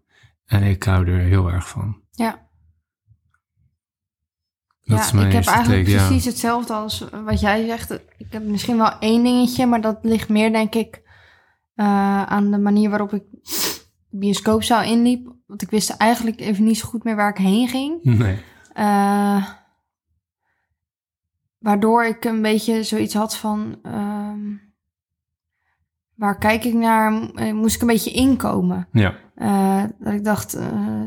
En 0.44 0.62
ik 0.62 0.82
hou 0.82 1.06
er 1.06 1.18
heel 1.18 1.50
erg 1.50 1.68
van. 1.68 2.00
Ja. 2.22 2.50
Dat 4.84 4.98
ja, 4.98 5.04
is 5.04 5.12
mijn 5.12 5.26
ik 5.26 5.32
heb 5.32 5.46
eigenlijk 5.46 5.84
take, 5.84 5.96
ja. 5.96 6.06
precies 6.06 6.24
hetzelfde 6.24 6.72
als 6.72 7.04
wat 7.24 7.40
jij 7.40 7.66
zegt. 7.66 7.90
Ik 8.18 8.26
heb 8.32 8.42
misschien 8.42 8.76
wel 8.76 8.98
één 8.98 9.22
dingetje, 9.22 9.66
maar 9.66 9.80
dat 9.80 9.98
ligt 10.02 10.28
meer, 10.28 10.52
denk 10.52 10.74
ik, 10.74 11.02
eh, 11.74 12.22
aan 12.22 12.50
de 12.50 12.58
manier 12.58 12.90
waarop 12.90 13.12
ik 13.12 13.22
de 14.10 14.18
bioscoopzaal 14.18 14.82
inliep. 14.82 15.32
Want 15.46 15.62
ik 15.62 15.70
wist 15.70 15.90
eigenlijk 15.90 16.40
even 16.40 16.64
niet 16.64 16.78
zo 16.78 16.88
goed 16.88 17.04
meer 17.04 17.16
waar 17.16 17.30
ik 17.30 17.36
heen 17.36 17.68
ging. 17.68 18.02
Nee. 18.18 18.38
Eh, 18.72 19.48
waardoor 21.58 22.04
ik 22.04 22.24
een 22.24 22.42
beetje 22.42 22.82
zoiets 22.82 23.14
had 23.14 23.36
van... 23.36 23.78
ehm, 23.82 24.40
waar 26.14 26.38
kijk 26.38 26.64
ik 26.64 26.74
naar? 26.74 27.30
Eh, 27.34 27.52
Moest 27.52 27.74
ik 27.74 27.80
een 27.80 27.86
beetje 27.86 28.10
inkomen. 28.10 28.88
Ja. 28.92 29.14
Eh, 29.34 29.84
dat 29.98 30.12
ik 30.12 30.24
dacht, 30.24 30.54
eh, 30.54 31.02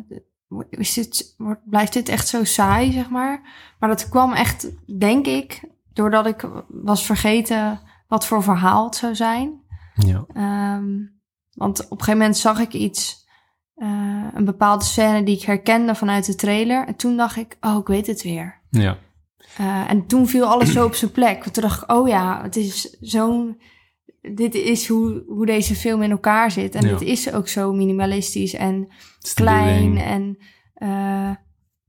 is 0.69 0.93
dit, 0.93 1.35
blijft 1.63 1.93
dit 1.93 2.09
echt 2.09 2.27
zo 2.27 2.43
saai, 2.43 2.91
zeg 2.91 3.09
maar? 3.09 3.41
Maar 3.79 3.89
dat 3.89 4.09
kwam 4.09 4.33
echt, 4.33 4.71
denk 4.99 5.25
ik, 5.25 5.61
doordat 5.93 6.25
ik 6.25 6.49
was 6.67 7.05
vergeten 7.05 7.79
wat 8.07 8.25
voor 8.25 8.43
verhaal 8.43 8.85
het 8.85 8.95
zou 8.95 9.15
zijn. 9.15 9.63
Ja. 9.95 10.25
Ehm, 10.33 10.85
want 11.53 11.83
op 11.83 11.91
een 11.91 11.97
gegeven 11.97 12.19
moment 12.19 12.37
zag 12.37 12.59
ik 12.59 12.73
iets, 12.73 13.27
eh, 13.75 14.23
een 14.33 14.45
bepaalde 14.45 14.83
scène 14.83 15.23
die 15.23 15.35
ik 15.35 15.43
herkende 15.43 15.95
vanuit 15.95 16.25
de 16.25 16.35
trailer. 16.35 16.87
En 16.87 16.95
toen 16.95 17.17
dacht 17.17 17.35
ik, 17.35 17.57
oh, 17.61 17.77
ik 17.77 17.87
weet 17.87 18.07
het 18.07 18.23
weer. 18.23 18.61
Ja. 18.69 18.97
Eh, 19.57 19.89
en 19.89 20.07
toen 20.07 20.27
viel 20.27 20.45
alles 20.45 20.71
zo 20.71 20.85
op 20.85 20.95
zijn 20.95 21.11
plek. 21.11 21.39
Want 21.39 21.53
toen 21.53 21.63
dacht 21.63 21.81
ik, 21.81 21.91
oh 21.91 22.07
ja, 22.07 22.41
het 22.41 22.55
is 22.55 22.97
zo'n... 22.99 23.61
Dit 24.33 24.53
is 24.55 24.87
hoe, 24.87 25.23
hoe 25.27 25.45
deze 25.45 25.75
film 25.75 26.01
in 26.01 26.11
elkaar 26.11 26.51
zit. 26.51 26.75
En 26.75 26.87
Ja. 26.87 26.97
dit 26.97 27.01
is 27.07 27.33
ook 27.33 27.47
zo 27.47 27.73
minimalistisch 27.73 28.53
en 28.53 28.87
Het 29.19 29.33
klein. 29.33 29.97
En 29.97 30.37
eh, 30.73 31.31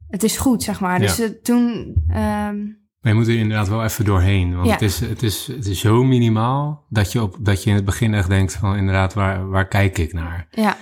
het 0.08 0.22
is 0.22 0.36
goed, 0.36 0.62
zeg 0.62 0.80
maar. 0.80 1.00
Ja. 1.00 1.06
Dus 1.06 1.18
eh, 1.20 1.28
toen... 1.42 1.94
ehm, 2.08 2.56
Maar 3.00 3.12
je 3.12 3.14
moet 3.14 3.28
er 3.28 3.38
inderdaad 3.38 3.68
wel 3.68 3.84
even 3.84 4.04
doorheen. 4.04 4.54
Want 4.54 4.66
Ja. 4.66 4.72
het, 4.72 4.82
is, 4.82 5.00
het, 5.00 5.22
is, 5.22 5.46
het 5.46 5.66
is 5.66 5.80
zo 5.80 6.04
minimaal 6.04 6.86
dat 6.88 7.12
je, 7.12 7.22
op, 7.22 7.36
dat 7.40 7.62
je 7.62 7.70
in 7.70 7.76
het 7.76 7.84
begin 7.84 8.14
echt 8.14 8.28
denkt 8.28 8.54
van 8.54 8.76
inderdaad, 8.76 9.14
waar, 9.14 9.48
waar 9.48 9.68
kijk 9.68 9.98
ik 9.98 10.12
naar? 10.12 10.46
ja. 10.50 10.76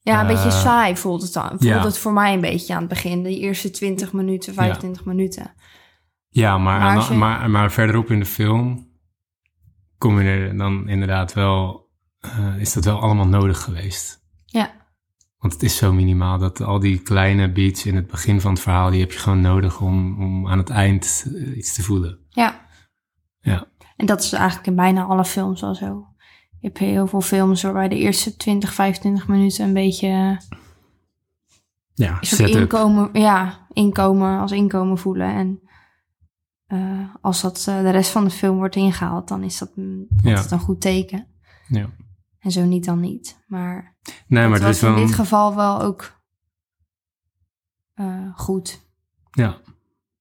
Ja, 0.00 0.20
een 0.20 0.28
Eh, 0.28 0.34
beetje 0.34 0.50
saai 0.58 0.96
voelt 0.96 1.22
het 1.22 1.32
dan. 1.32 1.48
Voelt 1.48 1.62
ja. 1.62 1.84
het 1.84 1.98
voor 1.98 2.12
mij 2.12 2.34
een 2.34 2.40
beetje 2.40 2.72
aan 2.74 2.80
het 2.80 2.88
begin. 2.88 3.22
De 3.22 3.38
eerste 3.38 3.70
20 3.70 4.12
minuten, 4.12 4.54
25 4.54 5.04
minuten. 5.04 5.54
Ja, 6.28 6.58
maar, 6.58 7.08
je- 7.08 7.14
maar, 7.14 7.50
maar 7.50 7.72
verderop 7.72 8.10
in 8.10 8.18
de 8.18 8.24
film 8.26 8.85
kom 9.98 10.20
je 10.20 10.28
er 10.28 10.56
dan 10.56 10.88
inderdaad 10.88 11.32
wel, 11.32 11.88
eh, 12.20 12.58
is 12.58 12.72
dat 12.72 12.84
wel 12.84 13.00
allemaal 13.00 13.28
nodig 13.28 13.60
geweest. 13.60 14.24
Ja. 14.44 14.70
Want 15.38 15.52
het 15.52 15.62
is 15.62 15.76
zo 15.76 15.92
minimaal 15.92 16.38
dat 16.38 16.60
al 16.60 16.78
die 16.78 16.98
kleine 16.98 17.52
beats 17.52 17.86
in 17.86 17.96
het 17.96 18.06
begin 18.06 18.40
van 18.40 18.52
het 18.52 18.60
verhaal, 18.60 18.90
die 18.90 19.00
heb 19.00 19.12
je 19.12 19.18
gewoon 19.18 19.40
nodig 19.40 19.80
om, 19.80 20.22
om 20.22 20.48
aan 20.48 20.58
het 20.58 20.70
eind 20.70 21.26
eh, 21.34 21.56
iets 21.56 21.74
te 21.74 21.82
voelen. 21.82 22.18
Ja. 22.28 22.66
Ja. 23.40 23.66
En 23.96 24.06
dat 24.06 24.22
is 24.22 24.32
eigenlijk 24.32 24.66
in 24.66 24.76
bijna 24.76 25.04
alle 25.04 25.24
films 25.24 25.60
wel 25.60 25.74
zo. 25.74 26.06
Je 26.60 26.66
hebt 26.66 26.78
heel 26.78 27.06
veel 27.06 27.20
films 27.20 27.62
waarbij 27.62 27.88
de 27.88 27.98
eerste 27.98 28.36
20, 28.36 28.74
25 28.74 29.28
minuten 29.28 29.64
een 29.64 29.72
beetje... 29.72 30.40
Ja, 31.94 32.20
inkomen, 32.38 33.08
ja, 33.12 33.66
inkomen 33.72 34.40
als 34.40 34.52
inkomen 34.52 34.98
voelen. 34.98 35.34
En 35.34 35.60
eh, 36.66 37.14
als 37.20 37.40
dat 37.40 37.64
eh, 37.68 37.80
de 37.80 37.90
rest 37.90 38.10
van 38.10 38.24
de 38.24 38.30
film 38.30 38.56
wordt 38.56 38.76
ingehaald, 38.76 39.28
dan 39.28 39.42
is 39.42 39.58
dat 39.58 39.72
een, 39.76 40.06
Ja. 40.22 40.30
altijd 40.30 40.50
een 40.50 40.58
goed 40.58 40.80
teken. 40.80 41.26
Ja. 41.68 41.90
En 42.38 42.50
zo 42.50 42.64
niet 42.64 42.84
dan 42.84 43.00
niet. 43.00 43.44
Maar, 43.46 43.96
Nee, 44.26 44.48
maar 44.48 44.60
dat 44.60 44.80
wel 44.80 44.96
in 44.96 45.06
dit 45.06 45.14
geval 45.14 45.56
wel 45.56 45.82
ook 45.82 46.20
eh, 47.94 48.34
goed. 48.34 48.84
Ja. 49.30 49.60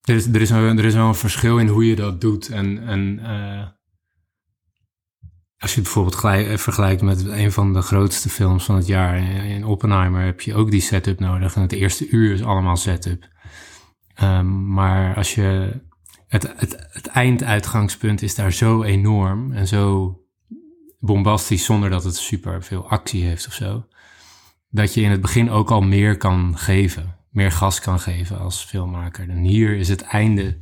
Er 0.01 0.15
is, 0.15 0.25
er, 0.27 0.41
is 0.41 0.49
wel, 0.49 0.61
er 0.61 0.85
is 0.85 0.93
wel 0.93 1.07
een 1.07 1.15
verschil 1.15 1.59
in 1.59 1.67
hoe 1.67 1.85
je 1.87 1.95
dat 1.95 2.21
doet. 2.21 2.49
En, 2.49 2.87
en 2.87 3.19
als 5.57 5.73
je 5.73 5.75
het 5.75 5.83
bijvoorbeeld 5.83 6.15
gelijk, 6.15 6.59
vergelijkt 6.59 7.01
met 7.01 7.25
een 7.25 7.51
van 7.51 7.73
de 7.73 7.81
grootste 7.81 8.29
films 8.29 8.65
van 8.65 8.75
het 8.75 8.87
jaar, 8.87 9.17
in, 9.17 9.43
in 9.43 9.65
Oppenheimer, 9.65 10.21
heb 10.21 10.41
je 10.41 10.55
ook 10.55 10.71
die 10.71 10.81
setup 10.81 11.19
nodig. 11.19 11.55
En 11.55 11.61
het 11.61 11.71
eerste 11.71 12.09
uur 12.09 12.33
is 12.33 12.43
allemaal 12.43 12.77
setup. 12.77 13.27
Ehm, 14.13 14.73
maar 14.73 15.15
als 15.15 15.35
je. 15.35 15.79
Het, 16.27 16.53
het, 16.57 16.87
het 16.89 17.07
einduitgangspunt 17.07 18.21
is 18.21 18.35
daar 18.35 18.53
zo 18.53 18.83
enorm 18.83 19.51
en 19.51 19.67
zo 19.67 20.15
bombastisch 20.99 21.65
zonder 21.65 21.89
dat 21.89 22.03
het 22.03 22.15
super 22.15 22.63
veel 22.63 22.89
actie 22.89 23.23
heeft 23.23 23.47
of 23.47 23.53
zo. 23.53 23.87
Dat 24.69 24.93
je 24.93 25.01
in 25.01 25.11
het 25.11 25.21
begin 25.21 25.49
ook 25.49 25.71
al 25.71 25.81
meer 25.81 26.17
kan 26.17 26.57
geven. 26.57 27.15
Meer 27.29 27.51
gas 27.51 27.79
kan 27.79 27.99
geven 27.99 28.39
als 28.39 28.63
filmmaker. 28.63 29.29
En 29.29 29.43
hier 29.43 29.77
is 29.77 29.89
het 29.89 30.01
einde 30.01 30.59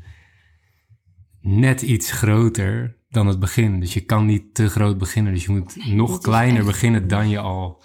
net 1.42 1.82
iets 1.82 2.12
groter 2.12 2.98
dan 3.10 3.28
het 3.28 3.40
begin. 3.40 3.80
Dus 3.80 3.94
je 3.94 4.02
kan 4.02 4.26
niet 4.26 4.54
te 4.54 4.70
groot 4.70 4.98
beginnen. 4.98 5.34
Dus 5.34 5.46
je 5.46 5.52
moet 5.52 5.86
nog 5.86 6.20
kleiner 6.20 6.66
beginnen 6.66 7.08
dan 7.08 7.30
je 7.30 7.40
al 7.40 7.84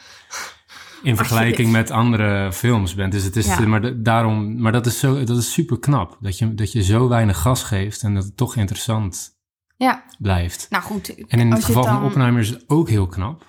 in 1.02 1.17
vergelijking 1.17 1.73
met 1.73 1.90
andere 1.90 2.52
films 2.52 2.95
bent. 2.95 3.12
Dus 3.12 3.23
het 3.25 3.37
is, 3.37 3.47
Ja. 3.47 3.67
maar, 3.67 4.02
daarom, 4.02 4.61
maar 4.61 4.73
dat 4.73 4.87
is, 4.87 4.99
zo, 4.99 5.25
dat 5.25 5.37
is 5.38 5.52
super 5.52 5.78
knap. 5.78 6.17
Dat 6.21 6.38
je, 6.38 6.55
dat 6.55 6.73
je 6.73 6.83
zo 6.83 7.09
weinig 7.09 7.38
gas 7.38 7.62
geeft 7.62 8.02
en 8.02 8.14
dat 8.14 8.25
het 8.25 8.37
toch 8.37 8.57
interessant 8.57 9.37
Ja, 9.76 10.02
blijft. 10.19 10.67
nou 10.71 10.83
goed. 10.83 11.14
En 11.28 11.38
in 11.40 11.50
het 11.50 11.64
geval 11.64 11.85
dan- 11.85 11.95
van 11.95 12.05
Oppenheimer 12.05 12.40
is 12.40 12.49
het 12.49 12.64
ook 12.67 12.88
heel 12.88 13.07
knap. 13.07 13.38
Het 13.40 13.47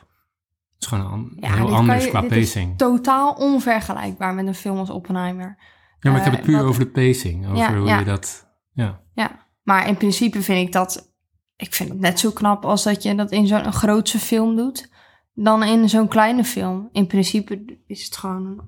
is 0.79 0.87
gewoon 0.87 1.31
Ja, 1.39 1.53
heel 1.55 1.75
anders 1.75 2.03
je- 2.03 2.09
qua 2.09 2.21
pacing. 2.21 2.77
Totaal 2.77 3.33
onvergelijkbaar 3.33 4.33
met 4.33 4.47
een 4.47 4.55
film 4.55 4.77
als 4.77 4.89
Oppenheimer. 4.89 5.57
Ja, 5.99 6.09
maar 6.11 6.19
ik 6.19 6.25
heb 6.25 6.33
het 6.35 6.41
eh, 6.41 6.47
puur 6.47 6.63
over 6.63 6.79
de 6.83 6.89
pacing. 6.89 7.45
Over 7.45 7.57
Ja, 7.57 7.75
hoe 7.77 7.87
ja. 7.87 7.99
je 7.99 8.05
dat... 8.05 8.47
Ja, 8.73 8.99
Ja, 9.13 9.45
maar 9.63 9.87
in 9.87 9.97
principe 9.97 10.41
vind 10.41 10.67
ik 10.67 10.73
dat... 10.73 11.11
Ik 11.55 11.73
vind 11.73 11.89
het 11.89 11.99
net 11.99 12.19
zo 12.19 12.31
knap 12.31 12.65
als 12.65 12.83
dat 12.83 13.03
je 13.03 13.15
dat 13.15 13.31
in 13.31 13.47
zo'n 13.47 13.73
grootse 13.73 14.19
film 14.19 14.55
doet... 14.55 14.89
dan 15.33 15.63
in 15.63 15.89
zo'n 15.89 16.07
kleine 16.07 16.43
film. 16.43 16.89
In 16.91 17.07
principe 17.07 17.79
is 17.87 18.05
het 18.05 18.17
gewoon 18.17 18.45
een 18.45 18.61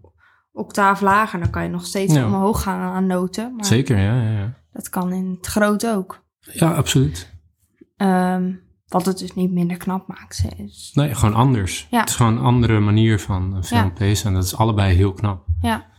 octaaf 0.52 1.02
lager. 1.02 1.40
Dan 1.40 1.50
kan 1.50 1.64
je 1.64 1.70
nog 1.70 1.86
steeds 1.86 2.14
Ja. 2.14 2.26
omhoog 2.26 2.62
gaan 2.62 2.80
aan 2.94 3.08
noten. 3.08 3.56
Maar 3.56 3.66
zeker. 3.66 3.98
Ja, 3.98 4.22
ja, 4.22 4.32
ja. 4.40 4.54
dat 4.72 4.90
kan 4.90 5.14
in 5.14 5.30
het 5.38 5.48
groot 5.48 5.88
ook. 5.88 6.24
ja, 6.40 6.74
absoluut. 6.74 7.34
Ehm, 7.98 8.54
wat 8.88 9.06
het 9.06 9.18
dus 9.18 9.34
niet 9.34 9.52
minder 9.52 9.78
knap 9.78 10.08
maakt. 10.08 10.44
Is- 10.58 10.92
Nee, 10.94 11.16
gewoon 11.16 11.36
anders. 11.36 11.88
Ja. 11.90 12.00
Het 12.00 12.10
is 12.10 12.16
gewoon 12.16 12.38
een 12.38 12.44
andere 12.44 12.80
manier 12.80 13.20
van 13.20 13.54
een 13.56 13.64
film 13.64 13.84
Ja. 13.84 13.90
pacen. 13.90 14.28
En 14.28 14.34
dat 14.34 14.44
is 14.44 14.56
allebei 14.56 14.96
heel 14.96 15.14
knap. 15.14 15.46
Ja. 15.62 15.90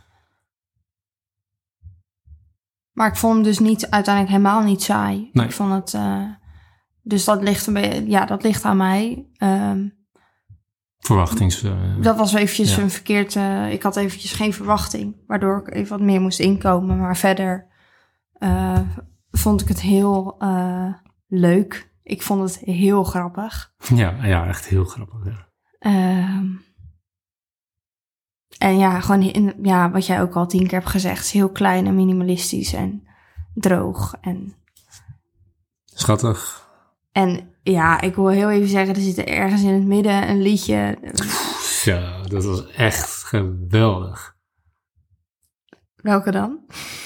Maar 2.92 3.08
ik 3.08 3.16
vond 3.16 3.34
hem 3.34 3.42
dus 3.42 3.58
niet, 3.58 3.90
uiteindelijk 3.90 4.34
helemaal 4.36 4.62
niet 4.62 4.82
saai. 4.82 5.30
Nee. 5.32 5.46
Ik 5.46 5.52
vond 5.52 5.72
het... 5.72 5.94
eh, 5.94 6.24
dus 7.02 7.24
dat 7.24 7.42
ligt, 7.42 7.66
een 7.66 8.10
ja, 8.10 8.24
dat 8.26 8.42
ligt 8.42 8.64
aan 8.64 8.76
mij. 8.76 9.26
Ehm, 9.36 9.88
Verwachtings... 11.06 11.62
eh, 11.62 11.72
Dat 12.00 12.16
was 12.16 12.32
eventjes 12.32 12.76
Ja. 12.76 12.82
een 12.82 12.90
verkeerd... 12.90 13.36
eh, 13.36 13.72
ik 13.72 13.82
had 13.82 13.96
eventjes 13.96 14.32
geen 14.32 14.52
verwachting, 14.52 15.16
waardoor 15.26 15.58
ik 15.58 15.74
even 15.74 15.90
wat 15.98 16.06
meer 16.06 16.20
moest 16.20 16.40
inkomen. 16.40 16.98
Maar 16.98 17.16
verder 17.16 17.66
eh, 18.32 18.80
vond 19.30 19.60
ik 19.60 19.68
het 19.68 19.80
heel 19.80 20.36
leuk. 21.28 21.90
Ik 22.02 22.22
vond 22.22 22.40
het 22.42 22.58
heel 22.58 23.04
grappig. 23.04 23.74
ja, 23.94 24.24
ja, 24.24 24.46
echt 24.46 24.66
heel 24.66 24.84
grappig. 24.84 25.24
Ja. 25.24 25.48
Ehm, 25.78 26.46
en 28.58 28.78
ja, 28.78 29.00
gewoon 29.00 29.22
in, 29.22 29.54
ja, 29.62 29.90
wat 29.90 30.06
jij 30.06 30.22
ook 30.22 30.34
al 30.36 30.46
tien 30.46 30.62
keer 30.66 30.78
hebt 30.78 30.90
gezegd. 30.90 31.24
is 31.24 31.32
heel 31.32 31.50
klein 31.50 31.86
en 31.86 31.94
minimalistisch 31.94 32.72
en 32.72 33.06
droog. 33.54 34.14
En, 34.20 34.54
Schattig. 35.84 36.61
En 37.12 37.50
ja, 37.62 38.00
ik 38.00 38.14
wil 38.14 38.28
heel 38.28 38.50
even 38.50 38.68
zeggen, 38.68 38.94
er 38.94 39.00
zit 39.00 39.18
ergens 39.18 39.62
in 39.62 39.74
het 39.74 39.86
midden 39.86 40.28
een 40.28 40.42
liedje... 40.42 40.98
Ja, 41.84 42.22
dat 42.22 42.44
was 42.44 42.70
echt 42.70 43.24
geweldig. 43.24 44.36
Welke 45.96 46.30
dan? 46.30 46.58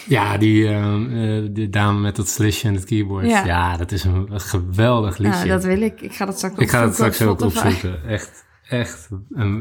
Ja, 0.06 0.36
die, 0.38 0.68
ehm, 0.68 1.10
eh, 1.10 1.48
die 1.50 1.68
dame 1.68 2.00
met 2.00 2.16
dat 2.16 2.28
slisje 2.28 2.68
en 2.68 2.74
het 2.74 2.84
keyboard. 2.84 3.26
Ja. 3.26 3.44
Ja, 3.44 3.76
dat 3.76 3.92
is 3.92 4.04
een, 4.04 4.32
een 4.32 4.40
geweldig 4.40 5.18
liedje. 5.18 5.44
Ja, 5.44 5.52
dat 5.52 5.64
wil 5.64 5.80
ik. 5.80 6.00
Ik 6.00 6.14
ga 6.14 6.24
dat 6.24 6.36
straks 6.36 6.58
ik 6.58 6.70
ga 6.70 6.80
het 6.80 6.88
opzoeken 6.88 7.14
straks 7.14 7.30
ook 7.30 7.40
opzoeken. 7.40 8.04
Echt, 8.04 8.44
echt. 8.68 9.08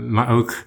Maar 0.08 0.30
ook 0.30 0.64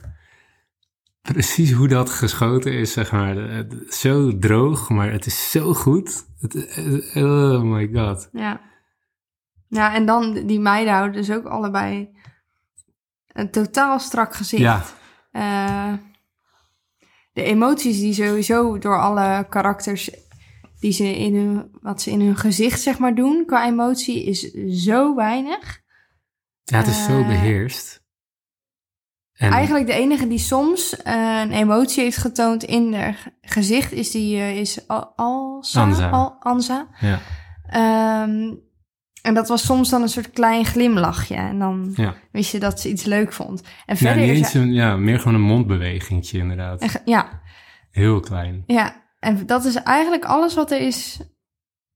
precies 1.22 1.72
hoe 1.72 1.88
dat 1.88 2.10
geschoten 2.10 2.72
is, 2.72 2.92
zeg 2.92 3.12
maar. 3.12 3.48
Eh, 3.48 3.58
Zo 3.88 4.38
droog, 4.38 4.88
maar 4.88 5.12
het 5.12 5.26
is 5.26 5.50
zo 5.50 5.74
goed. 5.74 6.26
Het, 6.40 6.54
eh, 7.12 7.24
oh 7.24 7.62
my 7.62 7.90
god. 7.92 8.28
Ja. 8.32 8.60
Ja, 9.68 9.94
en 9.94 10.06
dan 10.06 10.32
die 10.46 10.60
meiden 10.60 10.92
houden 10.92 11.16
dus 11.16 11.30
ook 11.30 11.44
allebei 11.46 12.16
een 13.32 13.50
totaal 13.50 13.98
strak 13.98 14.34
gezicht. 14.34 14.62
Ja, 14.62 14.82
Eh, 15.30 15.92
de 17.32 17.42
emoties 17.42 17.98
die 17.98 18.12
sowieso 18.14 18.78
door 18.78 19.00
alle 19.00 19.46
karakters 19.48 20.10
die 20.80 20.92
ze 20.92 21.16
in 21.18 21.34
hun, 21.36 21.68
wat 21.80 22.02
ze 22.02 22.10
in 22.10 22.20
hun 22.20 22.36
gezicht 22.36 22.80
zeg 22.80 22.98
maar 22.98 23.14
doen 23.14 23.44
qua 23.46 23.66
emotie 23.66 24.24
is 24.24 24.40
zo 24.84 25.14
weinig. 25.14 25.80
ja 26.64 26.78
het 26.78 26.86
is 26.86 27.04
zo 27.04 27.20
Eh, 27.20 27.26
beheerst. 27.26 28.02
En, 29.32 29.52
Eigenlijk 29.52 29.86
de 29.86 29.92
enige 29.92 30.28
die 30.28 30.38
soms 30.38 30.96
eh, 30.96 31.40
een 31.40 31.52
emotie 31.52 32.02
heeft 32.02 32.16
getoond 32.16 32.64
in 32.64 32.94
haar 32.94 33.14
ge- 33.14 33.32
gezicht 33.40 33.92
is 33.92 34.10
die 34.10 34.36
is 34.60 34.88
Al- 34.88 35.12
Alsa. 35.16 35.82
Anza. 35.82 36.10
Al- 36.10 36.36
Anza. 36.40 36.88
Ja, 37.00 37.18
Ehm, 37.68 38.54
en 39.28 39.34
dat 39.34 39.48
was 39.48 39.64
soms 39.64 39.90
dan 39.90 40.02
een 40.02 40.08
soort 40.08 40.30
klein 40.30 40.64
glimlachje. 40.64 41.34
En 41.34 41.58
dan 41.58 41.92
ja. 41.94 42.14
wist 42.32 42.52
je 42.52 42.58
dat 42.58 42.80
ze 42.80 42.88
iets 42.88 43.04
leuk 43.04 43.32
vond. 43.32 43.60
En 43.60 43.68
ja, 43.86 43.96
verder 43.96 44.22
niet 44.22 44.30
is 44.30 44.38
eens 44.38 44.54
een, 44.54 44.72
ja, 44.72 44.96
meer 44.96 45.18
gewoon 45.18 45.34
een 45.34 45.40
mondbewegingje 45.40 46.38
inderdaad. 46.38 46.80
en 46.80 46.90
ja, 47.04 47.40
Heel 47.90 48.20
klein. 48.20 48.62
ja, 48.66 49.04
en 49.18 49.46
dat 49.46 49.64
is 49.64 49.74
eigenlijk 49.74 50.24
alles 50.24 50.54
wat 50.54 50.70
er 50.70 50.80
is 50.80 51.20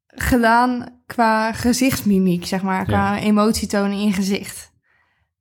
gedaan 0.07 1.03
qua 1.07 1.53
gezichtsmimiek, 1.53 2.47
zeg 2.47 2.63
maar. 2.63 2.85
Qua 2.85 3.19
emotietonen 3.19 3.99
in 3.99 4.13
gezicht. 4.13 4.73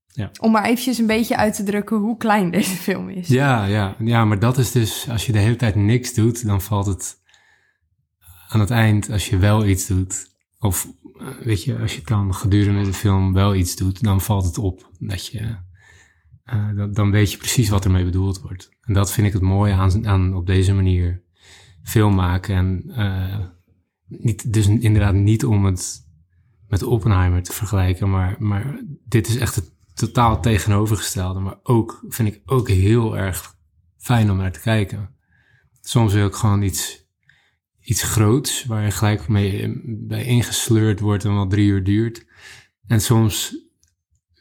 Ja. 0.08 0.32
Om 0.40 0.52
maar 0.52 0.64
eventjes 0.64 0.98
een 0.98 1.06
beetje 1.06 1.38
uit 1.38 1.56
te 1.56 1.64
drukken 1.64 1.98
hoe 1.98 2.18
klein 2.18 2.52
deze 2.58 2.76
film 2.76 3.10
is. 3.10 3.28
Ja, 3.28 3.66
ja, 3.66 3.96
ja, 4.00 4.26
maar 4.26 4.40
dat 4.40 4.58
is 4.58 4.72
dus, 4.72 5.10
als 5.10 5.26
je 5.26 5.32
de 5.32 5.40
hele 5.40 5.56
tijd 5.56 5.76
niks 5.76 6.14
doet, 6.14 6.46
dan 6.46 6.62
valt 6.62 6.86
het 6.86 7.20
aan 8.48 8.60
het 8.60 8.72
eind, 8.72 9.10
als 9.12 9.30
je 9.30 9.38
wel 9.38 9.66
iets 9.66 9.88
doet, 9.88 10.30
of 10.60 10.88
weet 11.44 11.64
je, 11.64 11.78
als 11.80 11.96
je 11.96 12.02
dan 12.06 12.36
gedurende 12.36 12.84
de 12.84 12.94
film 12.94 13.34
wel 13.34 13.56
iets 13.56 13.76
doet, 13.76 14.04
dan 14.04 14.22
valt 14.22 14.46
het 14.46 14.58
op. 14.58 14.92
Dat 15.00 15.28
je, 15.28 15.56
eh, 16.44 16.76
dan, 16.76 16.94
dan 16.94 17.12
weet 17.12 17.32
je 17.32 17.38
precies 17.38 17.70
wat 17.70 17.86
ermee 17.86 18.04
bedoeld 18.04 18.42
wordt. 18.42 18.70
En 18.82 18.94
dat 18.94 19.12
vind 19.12 19.28
ik 19.28 19.34
het 19.34 19.42
mooie 19.42 19.74
aan, 19.74 20.08
aan 20.08 20.36
op 20.36 20.46
deze 20.46 20.74
manier 20.74 21.24
film 21.84 22.16
maken. 22.16 22.56
En 22.56 22.84
eh, 22.96 23.40
niet, 24.08 24.54
dus 24.54 24.68
inderdaad 24.68 25.14
niet 25.14 25.46
om 25.46 25.66
het 25.66 26.10
met 26.68 26.84
Oppenheimer 26.84 27.44
te 27.44 27.54
vergelijken, 27.54 28.10
maar, 28.10 28.36
maar 28.40 28.84
dit 29.06 29.28
is 29.28 29.38
echt 29.38 29.56
het 29.56 29.74
totaal 29.94 30.42
tegenovergestelde. 30.42 31.40
Maar 31.40 31.60
ook, 31.64 32.06
vind 32.08 32.28
ik 32.28 32.42
ook 32.46 32.70
heel 32.70 33.18
erg 33.18 33.56
fijn 33.98 34.32
om 34.32 34.38
naar 34.38 34.52
te 34.52 34.60
kijken. 34.60 35.16
Soms 35.82 36.14
wil 36.14 36.28
ik 36.28 36.34
gewoon 36.34 36.62
iets, 36.62 37.01
iets 37.92 38.04
groots, 38.04 38.66
waar 38.66 38.84
je 38.84 38.92
gelijk 38.92 39.28
mee 39.28 39.82
bij 39.86 40.24
ingesleurd 40.26 41.00
wordt 41.00 41.26
en 41.26 41.36
wat 41.36 41.50
drie 41.50 41.68
uur 41.68 41.84
duurt. 41.84 42.26
En 42.88 43.02
soms 43.02 43.56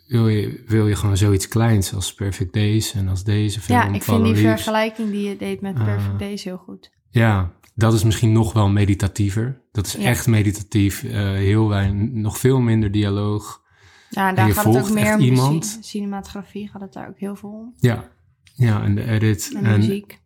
wil 0.06 0.28
je, 0.28 0.62
wil 0.66 0.88
je 0.88 0.96
gewoon 0.96 1.16
zoiets 1.16 1.48
kleins 1.48 1.94
als 1.94 2.14
Perfect 2.14 2.52
Days 2.52 2.92
en 2.94 3.08
als 3.08 3.24
deze 3.24 3.60
film. 3.60 3.78
Ja, 3.78 3.92
ik 3.92 4.02
vind 4.02 4.24
die 4.24 4.36
vergelijking 4.36 5.10
die 5.10 5.28
je 5.28 5.36
deed 5.36 5.60
met 5.60 5.76
Ah. 5.76 5.84
Perfect 5.84 6.18
Days 6.18 6.44
heel 6.44 6.56
goed. 6.56 6.90
Ja, 7.08 7.52
dat 7.74 7.92
is 7.92 8.04
misschien 8.04 8.32
nog 8.32 8.52
wel 8.52 8.68
meditatiever. 8.68 9.62
Dat 9.72 9.86
is 9.86 9.92
Ja. 9.92 10.00
echt 10.00 10.26
meditatief. 10.26 11.02
eh, 11.04 11.12
heel 11.32 11.68
weinig, 11.68 12.10
nog 12.12 12.38
veel 12.38 12.60
minder 12.60 12.90
dialoog. 12.90 13.62
Ja, 14.10 14.28
en 14.28 14.34
daar 14.34 14.50
gaat 14.52 14.64
het 14.64 14.76
ook 14.76 14.90
meer 14.90 15.14
om 15.14 15.20
iemand. 15.20 15.66
ci- 15.66 15.78
cinematografie, 15.82 16.68
gaat 16.68 16.80
het 16.80 16.92
daar 16.92 17.08
ook 17.08 17.18
heel 17.18 17.36
veel 17.36 17.50
om. 17.50 17.74
Ja, 17.76 18.10
ja 18.54 18.82
en 18.82 18.94
de 18.94 19.04
edit. 19.04 19.52
En 19.56 19.64
En, 19.64 19.78
muziek. 19.78 20.20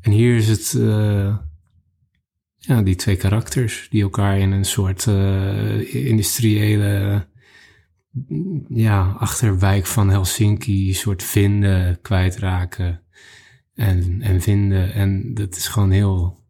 en 0.00 0.10
hier 0.12 0.36
is 0.36 0.48
het, 0.48 0.74
eh, 0.74 1.36
ja, 2.60 2.82
die 2.82 2.94
twee 2.96 3.16
karakters 3.16 3.88
die 3.90 4.02
elkaar 4.02 4.38
in 4.38 4.50
een 4.52 4.64
soort 4.64 5.06
eh, 5.06 5.94
industriële, 5.94 7.28
ja, 8.68 9.10
achterwijk 9.10 9.86
van 9.86 10.08
Helsinki, 10.08 10.94
soort 10.94 11.22
vinden, 11.22 12.00
kwijtraken 12.00 13.02
en, 13.74 14.22
en 14.22 14.40
vinden. 14.40 14.92
En 14.92 15.34
dat 15.34 15.56
is 15.56 15.68
gewoon 15.68 15.90
heel 15.90 16.44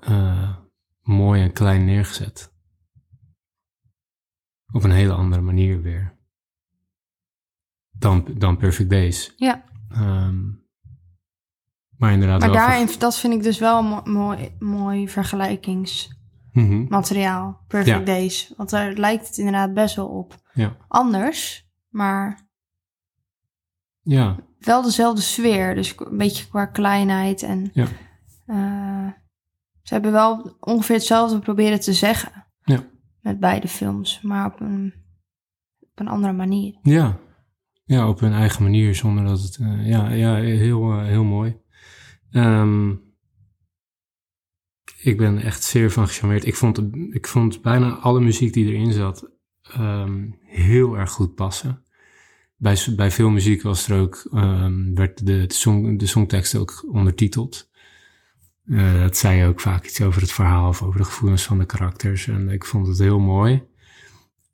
eh, 0.00 0.56
mooi 1.02 1.42
en 1.42 1.52
klein 1.52 1.84
neergezet. 1.84 2.52
Op 4.72 4.84
een 4.84 4.90
hele 4.90 5.12
andere 5.12 5.42
manier 5.42 5.82
weer. 5.82 6.16
Dan, 7.90 8.26
dan 8.36 8.56
Perfect 8.56 8.90
Days. 8.90 9.32
Ja, 9.36 9.68
Ehm, 9.88 10.50
maar 11.98 12.12
inderdaad 12.12 12.40
maar 12.40 12.48
wel... 12.50 12.58
daarin, 12.58 12.88
dat 12.98 13.18
vind 13.18 13.34
ik 13.34 13.42
dus 13.42 13.58
wel 13.58 13.82
mo- 13.82 14.02
mooi, 14.04 14.56
mooi 14.58 15.08
vergelijkingsmateriaal. 15.08 17.46
Mhm, 17.48 17.56
Perfect 17.68 17.98
Ja. 17.98 18.04
Days. 18.04 18.52
Want 18.56 18.70
daar 18.70 18.92
lijkt 18.92 19.26
het 19.26 19.38
inderdaad 19.38 19.74
best 19.74 19.96
wel 19.96 20.08
op. 20.08 20.34
Ja. 20.52 20.76
Anders, 20.88 21.68
maar 21.88 22.46
Ja, 24.02 24.36
wel 24.58 24.82
dezelfde 24.82 25.22
sfeer. 25.22 25.74
Dus 25.74 25.94
een 25.98 26.16
beetje 26.16 26.48
qua 26.48 26.66
kleinheid. 26.66 27.42
En 27.42 27.70
Ja. 27.72 27.86
eh, 28.46 29.06
ze 29.82 29.94
hebben 29.94 30.12
wel 30.12 30.56
ongeveer 30.60 30.96
hetzelfde 30.96 31.38
proberen 31.38 31.80
te 31.80 31.92
zeggen. 31.92 32.46
Ja. 32.64 32.84
Met 33.20 33.40
beide 33.40 33.68
films, 33.68 34.20
maar 34.20 34.46
op 34.46 34.60
een, 34.60 34.94
op 35.80 36.00
een 36.00 36.08
andere 36.08 36.32
manier. 36.32 36.78
ja. 36.82 37.16
Ja, 37.84 38.08
op 38.08 38.20
hun 38.20 38.32
eigen 38.32 38.62
manier, 38.62 38.94
zonder 38.94 39.24
dat 39.24 39.40
het... 39.42 39.58
eh, 39.58 39.88
ja, 39.88 40.08
ja, 40.10 40.34
heel, 40.34 40.92
eh, 40.92 41.04
heel 41.04 41.24
mooi. 41.24 41.56
Ehm, 42.30 42.94
ik 45.00 45.16
ben 45.16 45.38
echt 45.38 45.62
zeer 45.62 45.90
van 45.90 46.06
gecharmeerd. 46.06 46.46
Ik 46.46 46.56
vond, 46.56 46.80
ik 47.10 47.26
vond 47.26 47.62
bijna 47.62 47.90
alle 47.94 48.20
muziek 48.20 48.52
die 48.52 48.66
erin 48.66 48.92
zat 48.92 49.30
ehm, 49.62 50.30
heel 50.40 50.98
erg 50.98 51.10
goed 51.10 51.34
passen. 51.34 51.82
Bij, 52.56 52.76
bij 52.96 53.10
veel 53.10 53.30
muziek 53.30 53.62
was 53.62 53.88
er 53.88 54.00
ook, 54.00 54.28
ehm, 54.32 54.94
werd 54.94 55.26
de, 55.26 55.46
de, 55.46 55.54
song, 55.54 55.96
de 55.96 56.06
songtekst 56.06 56.56
ook 56.56 56.84
ondertiteld. 56.92 57.70
Eh, 58.66 59.00
dat 59.00 59.16
zei 59.16 59.46
ook 59.46 59.60
vaak 59.60 59.84
iets 59.84 60.00
over 60.00 60.20
het 60.20 60.32
verhaal 60.32 60.68
of 60.68 60.82
over 60.82 60.98
de 60.98 61.06
gevoelens 61.06 61.42
van 61.42 61.58
de 61.58 61.66
karakters. 61.66 62.26
En 62.26 62.48
ik 62.48 62.64
vond 62.64 62.86
het 62.86 62.98
heel 62.98 63.18
mooi. 63.18 63.62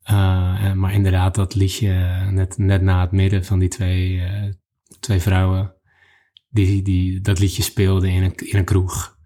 Eh, 0.03 0.73
maar 0.73 0.93
inderdaad, 0.93 1.35
dat 1.35 1.55
liedje 1.55 1.93
net, 2.31 2.59
net 2.59 2.83
na 2.83 3.01
het 3.01 3.13
midden 3.13 3.45
van 3.45 3.59
die 3.59 3.69
twee, 3.69 4.21
eh, 4.21 4.53
twee 5.01 5.21
vrouwen, 5.21 5.74
die, 6.55 6.83
die 6.83 7.21
dat 7.21 7.39
liedje 7.39 7.63
speelden 7.63 8.11
in 8.11 8.23
een, 8.23 8.35
in 8.35 8.59
een 8.59 8.65
kroeg. 8.65 9.17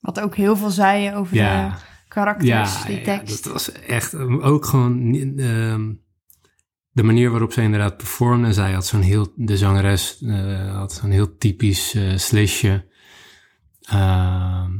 Wat 0.00 0.20
ook 0.20 0.36
heel 0.36 0.56
veel 0.56 0.70
zei 0.70 1.14
over 1.14 1.36
Ja. 1.36 1.68
de 1.68 1.74
karakters, 2.08 2.48
Ja, 2.48 2.84
die 2.86 2.96
ja, 2.96 3.02
tekst. 3.02 3.44
dat 3.44 3.52
was 3.52 3.72
echt 3.72 4.12
eh, 4.14 4.46
ook 4.46 4.64
gewoon 4.64 5.14
ehm, 5.38 5.92
de 6.90 7.02
manier 7.02 7.30
waarop 7.30 7.52
ze 7.52 7.62
inderdaad 7.62 7.96
performde. 7.96 8.52
Zij 8.52 8.72
had 8.72 8.86
zo'n 8.86 9.00
heel, 9.02 9.32
de 9.36 9.56
zangeres 9.56 10.22
eh, 10.22 10.74
had 10.76 10.92
zo'n 10.92 11.10
heel 11.10 11.36
typisch 11.36 11.94
eh 11.94 12.16
slishje. 12.16 12.86
Ehm, 13.80 14.70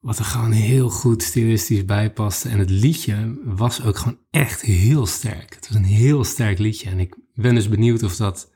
wat 0.00 0.18
er 0.18 0.24
gewoon 0.24 0.50
heel 0.52 0.88
goed 0.90 1.22
stilistisch 1.22 1.84
bij 1.84 2.12
paste. 2.12 2.48
En 2.48 2.58
het 2.58 2.70
liedje 2.70 3.40
was 3.44 3.82
ook 3.84 3.96
gewoon 3.98 4.18
echt 4.30 4.60
heel 4.60 5.06
sterk. 5.06 5.54
Het 5.54 5.68
was 5.68 5.76
een 5.76 5.84
heel 5.84 6.24
sterk 6.24 6.58
liedje. 6.58 6.90
En 6.90 6.98
ik 7.00 7.16
ben 7.34 7.54
dus 7.54 7.68
benieuwd 7.68 8.02
of 8.02 8.16
dat 8.16 8.52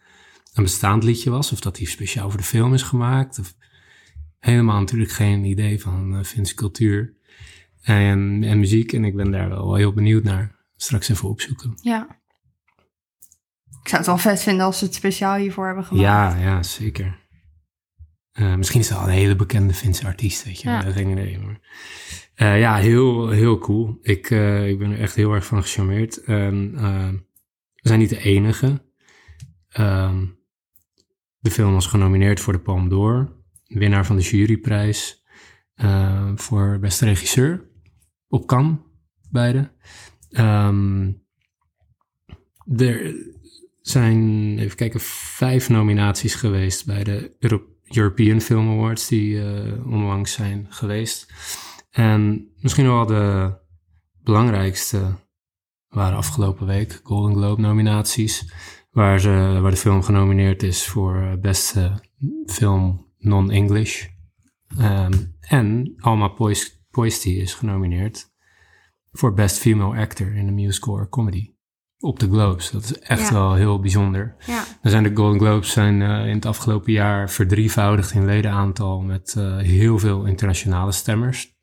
een 0.57 0.63
bestaand 0.63 1.05
liedje 1.05 1.31
was. 1.31 1.53
Of 1.53 1.61
dat 1.61 1.77
die 1.77 1.89
speciaal 1.89 2.31
voor 2.31 2.39
de 2.39 2.47
film 2.47 2.75
is 2.75 2.83
gemaakt. 2.83 3.39
Of 3.39 3.55
helemaal 4.39 4.79
natuurlijk 4.79 5.11
geen 5.11 5.45
idee 5.45 5.81
van 5.81 6.15
uh, 6.15 6.23
Finse 6.23 6.55
cultuur 6.55 7.15
en, 7.83 8.45
en 8.45 8.59
muziek. 8.59 8.93
En 8.93 9.05
ik 9.05 9.17
ben 9.17 9.31
daar 9.31 9.49
wel 9.49 9.75
heel 9.75 9.93
benieuwd 9.93 10.23
naar. 10.25 10.55
Straks 10.77 11.09
even 11.09 11.29
opzoeken. 11.29 11.79
Ja. 11.83 12.21
Ik 13.83 13.89
zou 13.93 13.97
het 13.97 14.07
wel 14.07 14.19
vet 14.19 14.43
vinden 14.43 14.67
als 14.67 14.79
ze 14.79 14.85
het 14.85 14.95
speciaal 14.95 15.37
hiervoor 15.37 15.67
hebben 15.67 15.85
gemaakt. 15.85 16.05
Ja, 16.05 16.37
ja, 16.37 16.63
zeker. 16.63 17.25
Uh, 18.33 18.55
misschien 18.55 18.81
is 18.81 18.89
het 18.89 18.99
al 18.99 19.05
een 19.05 19.13
hele 19.13 19.37
bekende 19.37 19.75
Finse 19.75 20.07
artiest, 20.07 20.45
weet 20.45 20.61
je. 20.61 20.69
Ja. 20.69 20.81
Geen 20.81 21.09
idee, 21.09 21.39
maar... 21.39 21.61
Uh, 22.37 22.61
ja, 22.61 22.77
heel, 22.77 23.29
heel 23.31 23.59
cool. 23.59 23.99
Ik, 24.03 24.31
uh, 24.31 24.69
ik 24.69 24.79
ben 24.79 24.91
er 24.91 25.01
echt 25.01 25.15
heel 25.15 25.33
erg 25.33 25.47
van 25.47 25.63
gecharmeerd. 25.63 26.25
En, 26.25 26.73
we 27.75 27.89
zijn 27.89 27.99
niet 27.99 28.11
de 28.11 28.23
enige. 28.23 28.85
Um, 29.79 30.39
de 31.47 31.53
film 31.53 31.73
was 31.73 31.87
genomineerd 31.87 32.41
voor 32.41 32.53
de 32.53 32.59
Palme 32.59 32.89
d'Or. 32.89 33.33
Winnaar 33.65 34.07
van 34.07 34.17
de 34.17 34.23
juryprijs 34.23 35.25
uh, 35.77 36.33
voor 36.35 36.79
beste 36.79 37.05
regisseur. 37.05 37.71
Op 38.29 38.47
Cannes, 38.47 38.79
beide. 39.31 39.71
Um, 40.31 41.23
er 42.77 43.15
zijn, 43.81 44.59
even 44.59 44.77
kijken, 44.77 45.01
vijf 45.01 45.69
nominaties 45.69 46.35
geweest 46.35 46.87
bij 46.87 47.05
de 47.05 47.37
Euro 47.39 47.63
European 47.85 48.41
Film 48.41 48.69
Awards 48.69 49.09
die 49.09 49.35
uh, 49.35 49.87
onlangs 49.87 50.33
zijn 50.33 50.67
geweest. 50.69 51.33
En 51.91 52.51
misschien 52.61 52.87
wel 52.87 53.07
de 53.07 53.55
belangrijkste 54.23 55.15
waren 55.89 56.17
afgelopen 56.17 56.67
week 56.67 57.01
Golden 57.03 57.35
Globe 57.35 57.61
nominaties. 57.61 58.53
Waar, 58.97 59.21
ze, 59.21 59.59
waar 59.61 59.71
de 59.71 59.77
film 59.77 60.03
genomineerd 60.03 60.63
is 60.63 60.87
voor 60.87 61.39
beste 61.41 62.01
film 62.47 63.13
non-English. 63.19 64.07
Um, 64.81 65.37
en 65.41 65.95
Alma 65.99 66.29
Poisty 66.91 67.29
is 67.29 67.55
genomineerd 67.55 68.33
voor 69.13 69.35
Best 69.35 69.59
Female 69.59 70.01
Actor 70.01 70.35
in 70.35 70.49
a 70.49 70.51
Musical 70.51 71.09
Comedy 71.09 71.55
op 71.99 72.19
de 72.19 72.29
Globes. 72.29 72.71
Dat 72.71 72.83
is 72.83 72.99
echt 72.99 73.31
wel 73.31 73.55
heel 73.55 73.81
bijzonder. 73.81 74.37
Ja. 74.47 74.65
Dan 74.83 74.91
zijn 74.91 75.03
de 75.03 75.15
Golden 75.15 75.41
Globes 75.41 75.71
zijn, 75.71 76.01
uh, 76.01 76.27
in 76.27 76.35
het 76.35 76.47
afgelopen 76.47 76.93
jaar 76.93 77.31
verdrievoudigd 77.31 78.13
in 78.13 78.25
ledenaantal 78.25 79.01
met 79.01 79.35
uh, 79.39 79.57
heel 79.57 79.99
veel 79.99 80.25
internationale 80.25 80.93
stemmers. 80.93 81.57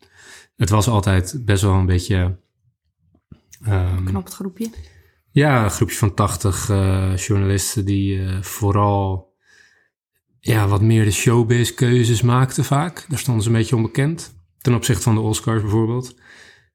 Het 0.56 0.70
was 0.70 0.88
altijd 0.88 1.42
best 1.46 1.62
wel 1.62 1.74
een 1.74 1.86
beetje... 1.86 2.40
Um, 3.68 4.06
Knap 4.06 4.24
het 4.24 4.34
groepje. 4.34 4.70
Ja, 5.34 5.64
een 5.64 5.70
groepje 5.72 5.98
van 5.98 6.14
80 6.14 6.70
uh, 6.70 7.18
journalisten 7.18 7.86
die 7.86 8.22
vooral 8.42 9.34
ja, 10.40 10.68
wat 10.68 10.82
meer 10.82 11.04
de 11.04 11.12
showbiz 11.12 11.74
keuzes 11.74 12.22
maakten 12.22 12.64
vaak. 12.64 13.06
Daar 13.10 13.20
stonden 13.20 13.44
ze 13.44 13.50
een 13.50 13.56
beetje 13.56 13.76
onbekend. 13.76 14.36
Ten 14.58 14.74
opzichte 14.74 15.02
van 15.02 15.16
de 15.16 15.22
Oscars 15.22 15.62
bijvoorbeeld. 15.62 16.16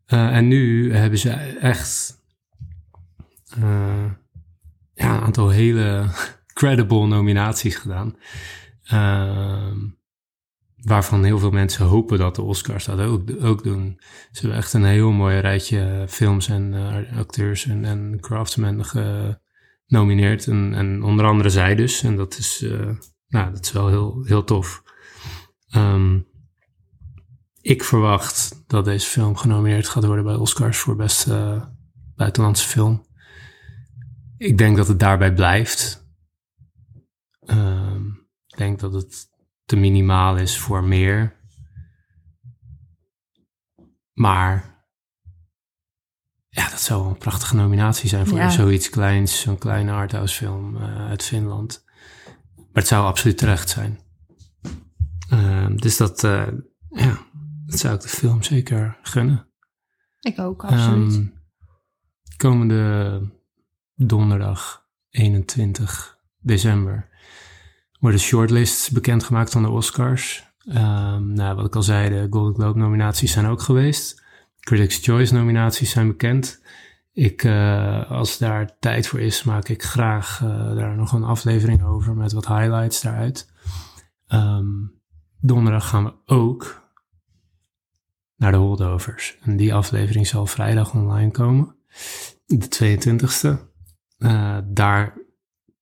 en 0.06 0.48
nu 0.48 0.94
hebben 0.94 1.18
ze 1.18 1.30
echt 1.60 2.22
ja, 4.94 5.14
een 5.14 5.20
aantal 5.20 5.48
hele 5.48 6.10
credible 6.58 7.06
nominaties 7.06 7.76
gedaan. 7.76 8.16
Uh, 8.92 9.72
waarvan 10.82 11.24
heel 11.24 11.38
veel 11.38 11.50
mensen 11.50 11.86
hopen 11.86 12.18
dat 12.18 12.34
de 12.34 12.42
Oscars 12.42 12.84
dat 12.84 13.00
ook, 13.00 13.22
ook 13.40 13.62
doen. 13.62 14.00
Ze 14.32 14.40
hebben 14.40 14.58
echt 14.58 14.72
een 14.72 14.84
heel 14.84 15.10
mooi 15.10 15.38
rijtje 15.38 16.04
films 16.08 16.48
en 16.48 16.72
uh, 16.72 17.18
acteurs 17.18 17.66
en, 17.66 17.84
en 17.84 18.18
craftsmen 18.20 18.84
genomineerd. 18.84 20.46
En, 20.46 20.74
en 20.74 21.02
onder 21.02 21.26
andere 21.26 21.50
zij 21.50 21.74
dus. 21.74 22.02
En 22.02 22.16
dat 22.16 22.38
is, 22.38 22.62
uh, 22.62 22.90
nou, 23.28 23.52
dat 23.52 23.64
is 23.64 23.72
wel 23.72 23.88
heel, 23.88 24.24
heel 24.24 24.44
tof. 24.44 24.82
Um, 25.76 26.26
ik 27.60 27.84
verwacht 27.84 28.64
dat 28.66 28.84
deze 28.84 29.08
film 29.08 29.36
genomineerd 29.36 29.88
gaat 29.88 30.04
worden 30.04 30.24
bij 30.24 30.34
Oscars 30.34 30.78
voor 30.78 30.96
beste 30.96 31.68
buitenlandse 32.16 32.68
film. 32.68 33.06
Ik 34.36 34.58
denk 34.58 34.76
dat 34.76 34.88
het 34.88 35.00
daarbij 35.00 35.34
blijft. 35.34 36.06
Um, 37.46 38.28
ik 38.46 38.56
denk 38.56 38.80
dat 38.80 38.92
het 38.92 39.28
te 39.68 39.76
minimaal 39.76 40.36
is 40.36 40.58
voor 40.58 40.84
meer. 40.84 41.36
Maar 44.12 44.84
ja, 46.48 46.68
dat 46.68 46.80
zou 46.80 47.08
een 47.08 47.18
prachtige 47.18 47.56
nominatie 47.56 48.08
zijn 48.08 48.26
voor 48.26 48.50
zoiets 48.50 48.88
kleins, 48.88 49.40
zo'n 49.40 49.58
kleine 49.58 49.92
arthouse 49.92 50.36
film 50.36 50.76
uh, 50.76 51.08
uit 51.08 51.22
Finland. 51.22 51.84
Maar 52.56 52.66
het 52.72 52.86
zou 52.86 53.06
absoluut 53.06 53.38
terecht 53.38 53.68
zijn. 53.68 53.98
Uh, 55.32 55.66
dus 55.76 55.96
dat, 55.96 56.24
uh, 56.24 56.48
ja, 56.88 57.18
dat 57.66 57.78
zou 57.78 57.94
ik 57.94 58.00
de 58.00 58.08
film 58.08 58.42
zeker 58.42 58.98
gunnen. 59.02 59.48
Ik 60.20 60.38
ook, 60.38 60.64
absoluut. 60.64 61.14
Um, 61.14 61.34
komende 62.36 63.20
donderdag 63.94 64.86
21 65.10 66.18
december 66.38 67.08
worden 67.98 68.20
shortlists 68.20 68.90
bekendgemaakt 68.90 69.50
van 69.50 69.62
de 69.62 69.68
Oscars. 69.68 70.46
Um, 70.68 71.32
nou, 71.32 71.56
wat 71.56 71.66
ik 71.66 71.76
al 71.76 71.82
zei, 71.82 72.08
de 72.08 72.26
Golden 72.30 72.54
Globe 72.54 72.78
nominaties 72.78 73.32
zijn 73.32 73.46
ook 73.46 73.60
geweest. 73.60 74.22
Critics' 74.60 74.98
Choice 75.04 75.34
nominaties 75.34 75.90
zijn 75.90 76.06
bekend. 76.08 76.62
Ik, 77.12 77.44
uh, 77.44 78.10
als 78.10 78.38
daar 78.38 78.78
tijd 78.78 79.06
voor 79.06 79.20
is, 79.20 79.42
maak 79.42 79.68
ik 79.68 79.82
graag 79.82 80.40
uh, 80.44 80.74
daar 80.74 80.96
nog 80.96 81.12
een 81.12 81.24
aflevering 81.24 81.84
over 81.84 82.14
met 82.14 82.32
wat 82.32 82.46
highlights 82.46 83.00
daaruit. 83.00 83.52
Um, 84.28 85.00
donderdag 85.40 85.88
gaan 85.88 86.04
we 86.04 86.12
ook 86.26 86.82
naar 88.36 88.52
de 88.52 88.58
holdovers. 88.58 89.38
En 89.42 89.56
die 89.56 89.74
aflevering 89.74 90.26
zal 90.26 90.46
vrijdag 90.46 90.94
online 90.94 91.30
komen, 91.30 91.76
de 92.46 92.98
22e. 92.98 93.66
Uh, 94.18 94.58
daar 94.64 95.16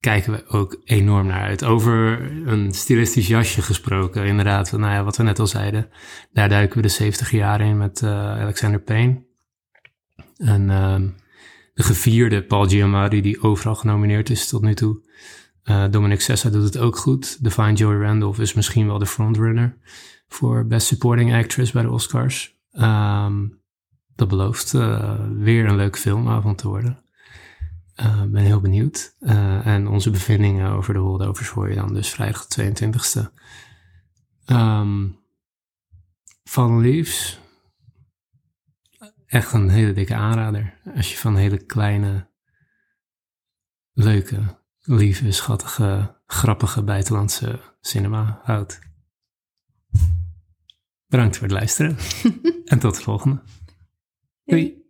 kijken 0.01 0.33
we 0.33 0.47
ook 0.47 0.81
enorm 0.85 1.27
naar 1.27 1.43
uit. 1.43 1.65
Over 1.65 2.21
een 2.47 2.73
stilistisch 2.73 3.27
jasje 3.27 3.63
gesproken, 3.63 4.25
inderdaad. 4.25 4.73
Nou 4.73 4.93
ja, 4.93 5.05
wat 5.05 5.17
we 5.17 5.23
net 5.23 5.39
al 5.39 5.47
zeiden. 5.47 5.89
Daar 6.33 6.49
duiken 6.49 6.77
we 6.77 6.83
de 6.83 6.89
70 6.89 7.31
jaar 7.31 7.61
in 7.61 7.77
met 7.77 8.01
uh, 8.01 8.11
Alexander 8.41 8.81
Payne. 8.81 9.25
En 10.37 10.63
uh, 10.63 10.97
de 11.75 11.83
gevierde 11.83 12.43
Paul 12.43 12.69
Giamatti, 12.69 13.21
die 13.21 13.43
overal 13.43 13.75
genomineerd 13.75 14.31
is 14.31 14.49
tot 14.49 14.63
nu 14.63 14.75
toe. 14.75 15.01
Uh, 15.65 15.85
Dominic 15.91 16.21
Sessa 16.21 16.51
doet 16.51 16.65
het 16.65 16.79
ook 16.79 16.97
goed. 16.97 17.45
Divine 17.45 17.73
Joy 17.73 18.03
Randolph 18.03 18.39
is 18.39 18.55
misschien 18.55 18.87
wel 18.87 18.99
de 18.99 19.07
frontrunner 19.07 19.77
voor 20.29 20.67
Best 20.67 20.87
Supporting 20.87 21.35
Actress 21.35 21.73
bij 21.73 21.83
de 21.83 21.91
Oscars. 21.91 22.57
Um, 22.73 23.61
dat 24.15 24.29
belooft 24.29 24.73
weer 25.39 25.65
een 25.67 25.77
leuke 25.77 25.99
filmavond 25.99 26.59
te 26.59 26.69
worden. 26.69 27.06
Uh, 28.01 28.23
ben 28.23 28.43
heel 28.43 28.61
benieuwd. 28.61 29.17
Uh, 29.21 29.67
en 29.67 29.89
onze 29.89 30.11
bevindingen 30.11 30.71
over 30.71 30.95
de 30.95 31.01
holdovers 31.01 31.49
hoor 31.49 31.69
je 31.69 31.75
dan 31.75 31.95
dus 31.95 32.11
vrijdag 32.11 32.47
de 32.47 32.73
22e. 32.73 33.33
Um, 34.47 35.19
van 36.45 36.81
Leaves. 36.81 37.41
Echt 39.27 39.53
een 39.53 39.69
hele 39.69 39.93
dikke 39.93 40.15
aanrader. 40.15 40.81
Als 40.97 41.11
je 41.13 41.19
van 41.19 41.37
hele 41.37 41.65
kleine, 41.65 42.31
leuke, 43.93 44.61
lieve, 44.81 45.33
schattige, 45.33 46.21
grappige 46.27 46.83
buitenlandse 46.83 47.61
cinema 47.81 48.41
houdt. 48.43 48.79
Bedankt 51.07 51.37
voor 51.37 51.47
het 51.47 51.57
luisteren. 51.57 51.97
en 52.65 52.79
tot 52.79 52.97
de 52.97 53.03
volgende. 53.03 53.43
Doei. 54.45 54.85